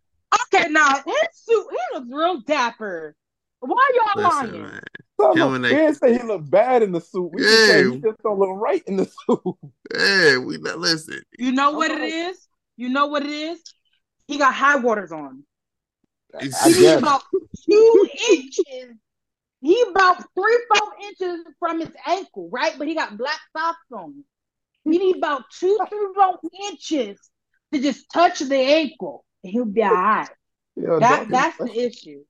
[0.53, 3.15] Okay, now his suit, he looks real dapper.
[3.61, 4.63] Why y'all Listen, lying?
[4.63, 4.81] man.
[5.19, 7.31] So, Him look, and we they- didn't say he looked bad in the suit.
[7.33, 9.41] We just said he just don't look right in the suit.
[9.95, 11.23] Yeah, we not listen.
[11.39, 12.47] You know what it is?
[12.77, 13.63] You know what it is?
[14.27, 15.43] He got high waters on.
[16.39, 17.23] I He about
[17.65, 18.97] two inches.
[19.63, 22.75] He about three, four inches from his ankle, right?
[22.77, 24.23] But he got black socks on.
[24.85, 26.39] He need about two, three, four
[26.71, 27.19] inches
[27.73, 29.25] to just touch the ankle.
[29.43, 30.29] And he'll be all right.
[30.79, 32.23] Yeah, That Dawkins- that's the issue.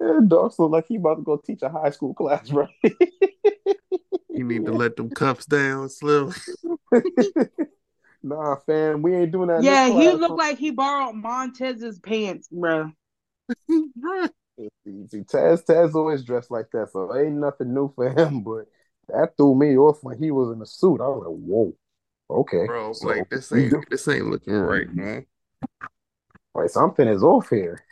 [0.00, 2.68] Yeah, Dawkins look like he about to go teach a high school class, right?
[4.34, 6.34] You need to let them cuffs down, Slim.
[8.22, 9.62] nah, fam, we ain't doing that.
[9.62, 10.18] Yeah, he class.
[10.18, 12.90] looked like he borrowed Montez's pants, bro.
[13.70, 14.30] Bruh.
[14.86, 18.42] See, Taz, Taz always dressed like that, so ain't nothing new for him.
[18.44, 18.66] But
[19.08, 21.00] that threw me off when he was in a suit.
[21.00, 21.74] I was like, "Whoa,
[22.30, 25.26] okay." Bro, So, like this ain't this ain't looking right, man.
[26.54, 27.84] like something is off here.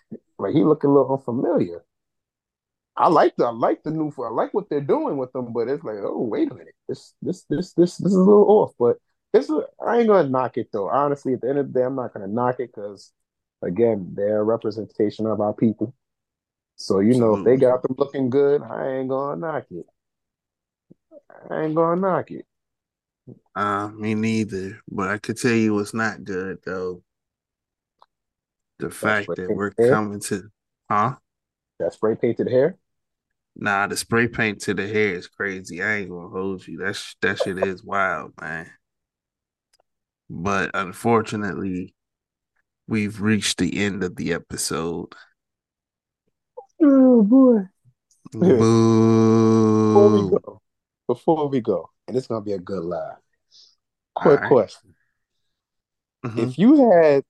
[0.43, 1.85] Like he look a little unfamiliar.
[2.97, 5.69] I like the I like the new I like what they're doing with them, but
[5.69, 8.75] it's like, oh wait a minute, this this this this this is a little off.
[8.79, 8.99] But
[9.33, 10.89] this is I ain't gonna knock it though.
[10.89, 13.13] Honestly, at the end of the day, I'm not gonna knock it because
[13.63, 15.95] again, they're a representation of our people.
[16.77, 19.87] So you know, if they got them looking good, I ain't gonna knock it.
[21.51, 22.47] I ain't gonna knock it.
[23.55, 24.81] Uh, me neither.
[24.89, 27.03] But I could tell you it's not good though.
[28.79, 29.91] The fact that we're said.
[29.91, 30.51] coming to,
[30.91, 31.17] huh?
[31.79, 32.77] That spray painted hair.
[33.55, 35.83] Nah, the spray paint to the hair is crazy.
[35.83, 36.79] I ain't gonna hold you.
[36.79, 38.71] That sh- that shit is wild, man.
[40.31, 41.95] But unfortunately,
[42.87, 45.15] we've reached the end of the episode.
[46.83, 47.69] Oh boy.
[48.33, 50.63] Before we go,
[51.07, 53.19] before we go, and it's gonna be a good laugh.
[54.15, 54.51] Quick Alright.
[54.51, 54.95] question:
[56.25, 56.49] Mhm.
[56.49, 57.25] If you had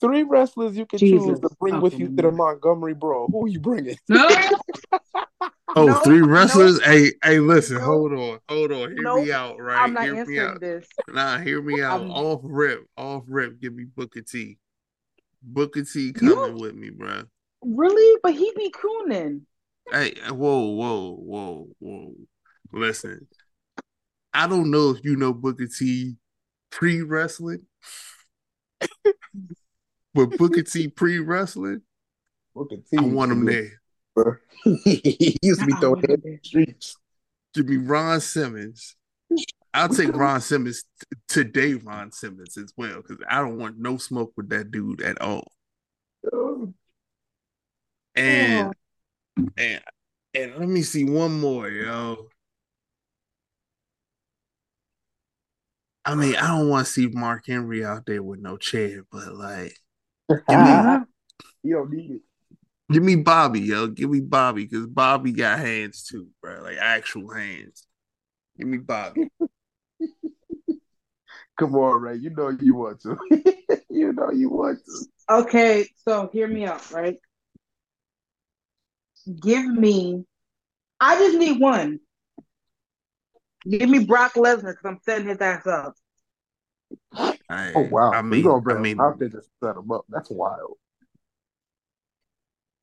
[0.00, 3.48] three wrestlers you could choose to bring with you to the Montgomery Brawl, who are
[3.48, 3.96] you bringing?
[4.08, 4.28] No,
[5.76, 6.26] Oh, No, three no.
[6.26, 6.82] wrestlers.
[6.82, 7.84] Hey, hey, listen, No.
[7.84, 8.90] hold on, hold on.
[8.90, 9.24] Hear Nope.
[9.24, 9.80] me out, right?
[9.82, 10.60] I'm not Hear me answering out.
[10.60, 10.86] this.
[11.08, 12.00] Nah, hear me out.
[12.00, 13.60] I'm- off rip, off rip.
[13.60, 14.58] Give me Booker T.
[15.42, 17.22] Booker T You- coming with me, bro.
[17.64, 18.18] Really?
[18.22, 19.42] But he be cooning.
[19.92, 22.14] Hey, whoa, whoa, whoa, whoa.
[22.72, 23.28] Listen,
[24.34, 26.16] I don't know if you know Booker T
[26.70, 27.66] pre wrestling,
[30.14, 31.82] but Booker T pre wrestling,
[32.54, 32.98] Look at T.
[32.98, 33.80] I want him there.
[34.84, 36.96] he used to be throwing want head in the streets.
[37.54, 38.96] To be Ron Simmons.
[39.72, 43.96] I'll take Ron Simmons t- today, Ron Simmons as well, because I don't want no
[43.96, 45.52] smoke with that dude at all.
[48.16, 48.72] And
[49.56, 49.80] and
[50.34, 52.28] and let me see one more, yo.
[56.04, 59.32] I mean, I don't want to see Mark Henry out there with no chair, but
[59.34, 59.79] like,
[60.48, 61.04] give me Uh-huh.
[61.62, 62.22] you don't need it.
[62.92, 63.86] give me Bobby, yo.
[63.88, 66.62] Give me Bobby, because Bobby got hands too, bro.
[66.62, 67.86] Like actual hands.
[68.58, 69.30] Give me Bobby.
[71.58, 72.16] Come on, Raye.
[72.16, 73.18] You know you want to.
[73.90, 75.06] you know you want to.
[75.42, 77.18] Okay, so hear me out, right?
[79.40, 80.24] Give me,
[80.98, 82.00] I just need one.
[83.68, 85.94] Give me Brock Lesnar because I'm setting his ass up.
[87.48, 88.10] I, Oh wow.
[88.12, 90.04] I you mean, gonna bring I him mean, out there to set him up.
[90.08, 90.76] That's wild.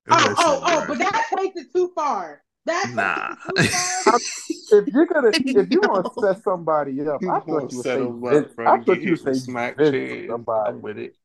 [0.10, 2.42] Oh, oh, oh, but that takes it too far.
[2.66, 3.30] That Nah.
[3.30, 4.20] takes too far.
[4.70, 8.12] If you're gonna if you want to set somebody up, I thought you would say
[8.22, 8.54] Vince.
[8.60, 10.70] I thought you would say smack Vince somebody.
[10.70, 11.16] I'm with it.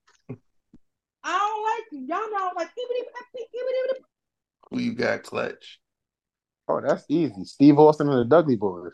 [1.24, 1.98] I don't like you.
[2.06, 2.68] Y'all know I don't like.
[4.70, 5.80] Who you got, Clutch?
[6.68, 7.44] Oh, that's easy.
[7.44, 8.92] Steve Austin and the Dudley Boyz.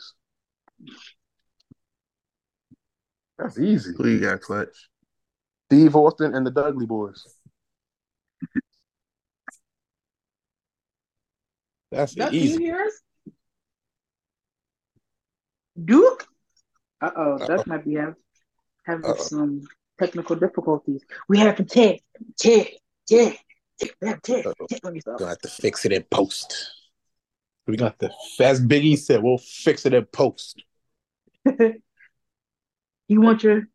[3.38, 3.92] That's easy.
[3.96, 4.88] Who you got, Clutch?
[5.66, 7.20] Steve Austin and the Dudley Boyz.
[11.92, 12.64] That's Duck, can you easy.
[12.64, 13.00] hear us?
[15.84, 16.26] Duke?
[17.00, 18.16] Uh oh, that might be having,
[18.84, 19.22] having Uh-oh.
[19.22, 19.62] some
[19.98, 21.02] technical difficulties.
[21.28, 22.00] We have to check,
[22.38, 22.72] check,
[23.08, 23.38] check,
[23.80, 25.18] check, check, check, on yourself.
[25.18, 26.72] Gonna have to fix it in post.
[27.66, 28.10] We got the
[28.40, 30.64] as Biggie said, we'll fix it in post.
[33.08, 33.66] you want your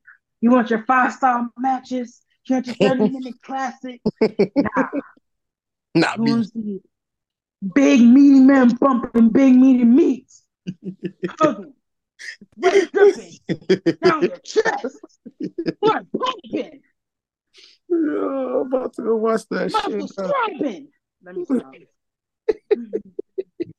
[0.42, 2.22] you want your five star matches?
[2.46, 4.02] You want your 30 minute classic?
[4.56, 4.90] Nah,
[5.96, 6.32] Not you me.
[6.32, 6.80] want to see
[7.74, 10.44] big meaty men bumping big meaty meats.
[11.40, 11.74] Hugging,
[12.58, 13.38] red dripping
[14.04, 14.98] down your chest.
[15.82, 16.82] Blood pumping.
[17.92, 20.18] Oh, I'm about to go watch that Muscle shit.
[20.18, 20.32] now.
[21.24, 21.76] Let me stop.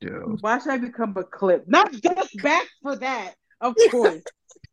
[0.01, 1.65] Yo, Why should I become a clip?
[1.67, 4.23] Not just back for that, of course.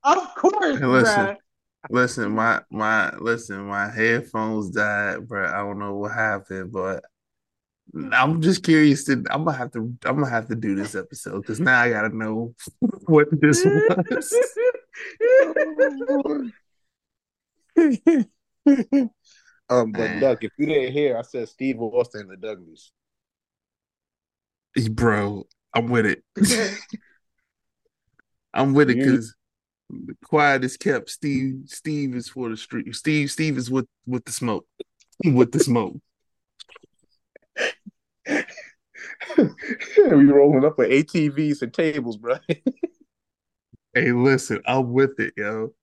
[0.03, 1.25] Of course, Hey, listen.
[1.27, 1.37] bruh.
[1.89, 5.47] listen, my my listen, my headphones died, bro.
[5.47, 7.03] I don't know what happened, but
[8.13, 9.23] I'm just curious to.
[9.29, 9.79] I'm gonna have to.
[10.05, 12.53] I'm gonna have to do this episode because now I gotta know
[13.05, 14.33] what this was.
[19.69, 20.21] um, but Man.
[20.21, 22.91] Duck, if you didn't hear, I said Steve Austin and the Dudleys.
[24.91, 26.23] Bro, I'm with it.
[28.53, 29.17] I'm with it Yeah.
[30.05, 31.09] Because quiet is kept.
[31.09, 32.93] Steve, Steve is for the street.
[32.95, 34.65] Steve, Steve is with with the smoke.
[35.23, 35.97] With the smoke.
[39.37, 39.45] we
[40.25, 42.35] rolling up with ATVs and tables, bro.
[43.93, 45.73] Hey, listen, I'm with it, yo.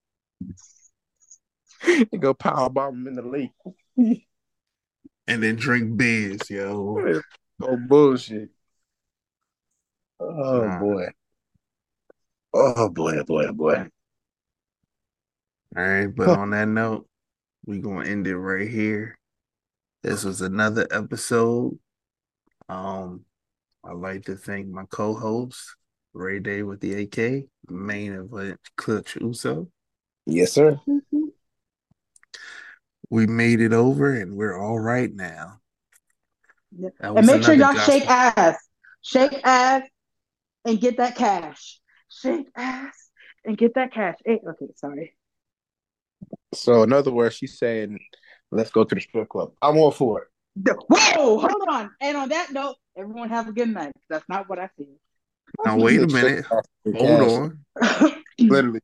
[1.86, 3.52] you go power bomb in the lake.
[5.26, 7.20] And then drink beers, yo.
[7.60, 8.48] Oh bullshit.
[10.18, 10.80] Oh Nah.
[10.80, 11.06] boy.
[12.54, 13.88] Oh boy, boy, boy.
[15.76, 17.06] All right, but on that note,
[17.66, 19.18] we're gonna end it right here.
[20.02, 21.78] This was another episode.
[22.68, 23.24] Um,
[23.84, 25.76] I'd like to thank my co-host
[26.14, 29.68] Raye Day with the AK, main event Clutch Uso.
[30.26, 30.80] Yes, sir.
[33.10, 35.60] We made it over, and we're all right now.
[37.00, 38.56] And make sure y'all shake ass.
[39.02, 39.82] Shake ass
[40.64, 41.80] and get that cash.
[42.10, 43.10] Shake ass
[43.44, 44.16] and get that cash.
[44.24, 45.14] Hey, okay, sorry.
[46.54, 47.98] So in other words, she's saying,
[48.50, 49.52] let's go to the strip club.
[49.60, 50.28] I'm all for it.
[50.88, 51.90] Whoa, hold on.
[52.00, 53.92] And on that note, everyone have a good night.
[54.08, 54.86] That's not what I said.
[55.64, 56.44] Now wait a minute.
[56.96, 58.22] Hold on.
[58.40, 58.80] Literally.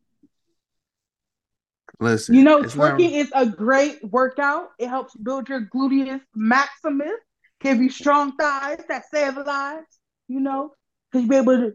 [2.01, 4.69] Listen, You know, it's not- is a great workout.
[4.79, 7.13] It helps build your gluteus maximus,
[7.61, 9.87] give you strong thighs that save lives.
[10.29, 10.73] You know,
[11.11, 11.73] because you be able to,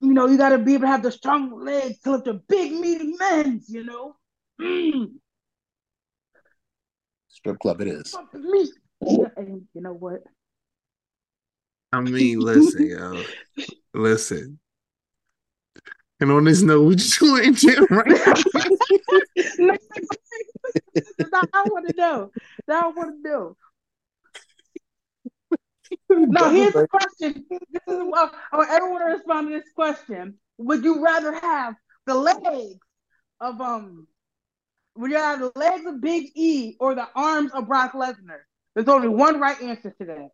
[0.00, 2.34] you know, you got to be able to have the strong legs to lift the
[2.34, 3.68] big meaty men's.
[3.68, 4.16] You know,
[4.60, 5.12] mm,
[7.44, 8.16] Strip club it is.
[8.32, 8.70] me.
[9.36, 10.22] And you know what?
[11.92, 13.22] I mean, listen, yo,
[13.92, 14.58] listen.
[16.20, 18.06] And on this note, we just going to end it right
[19.58, 19.76] now.
[21.30, 22.30] now I want to know.
[22.66, 23.56] Now I want to know.
[26.08, 27.44] Now here's the question.
[27.50, 30.38] This is what I want everyone to respond to this question.
[30.56, 31.74] Would you rather have
[32.06, 32.78] the legs
[33.38, 34.06] of um
[34.96, 38.40] would you have the legs of Big E or the arms of Brock Lesnar?
[38.74, 40.28] There's only one right answer to that.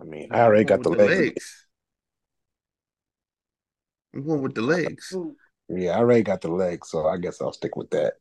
[0.00, 1.66] I mean, I already got the With legs.
[4.14, 5.14] I'm going with the legs.
[5.68, 8.14] Yeah, I already got the legs, so I guess I'll stick with that.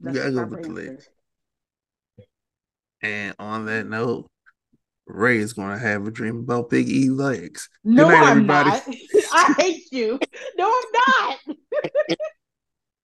[0.00, 1.08] You gotta go proper with the legs.
[3.02, 4.30] And on that note,
[5.06, 7.68] Raye is going to have a dream about Big E legs.
[7.84, 8.70] No, night, I'm everybody.
[8.70, 8.86] not.
[9.32, 10.18] I hate you.
[10.58, 11.56] No, I'm not.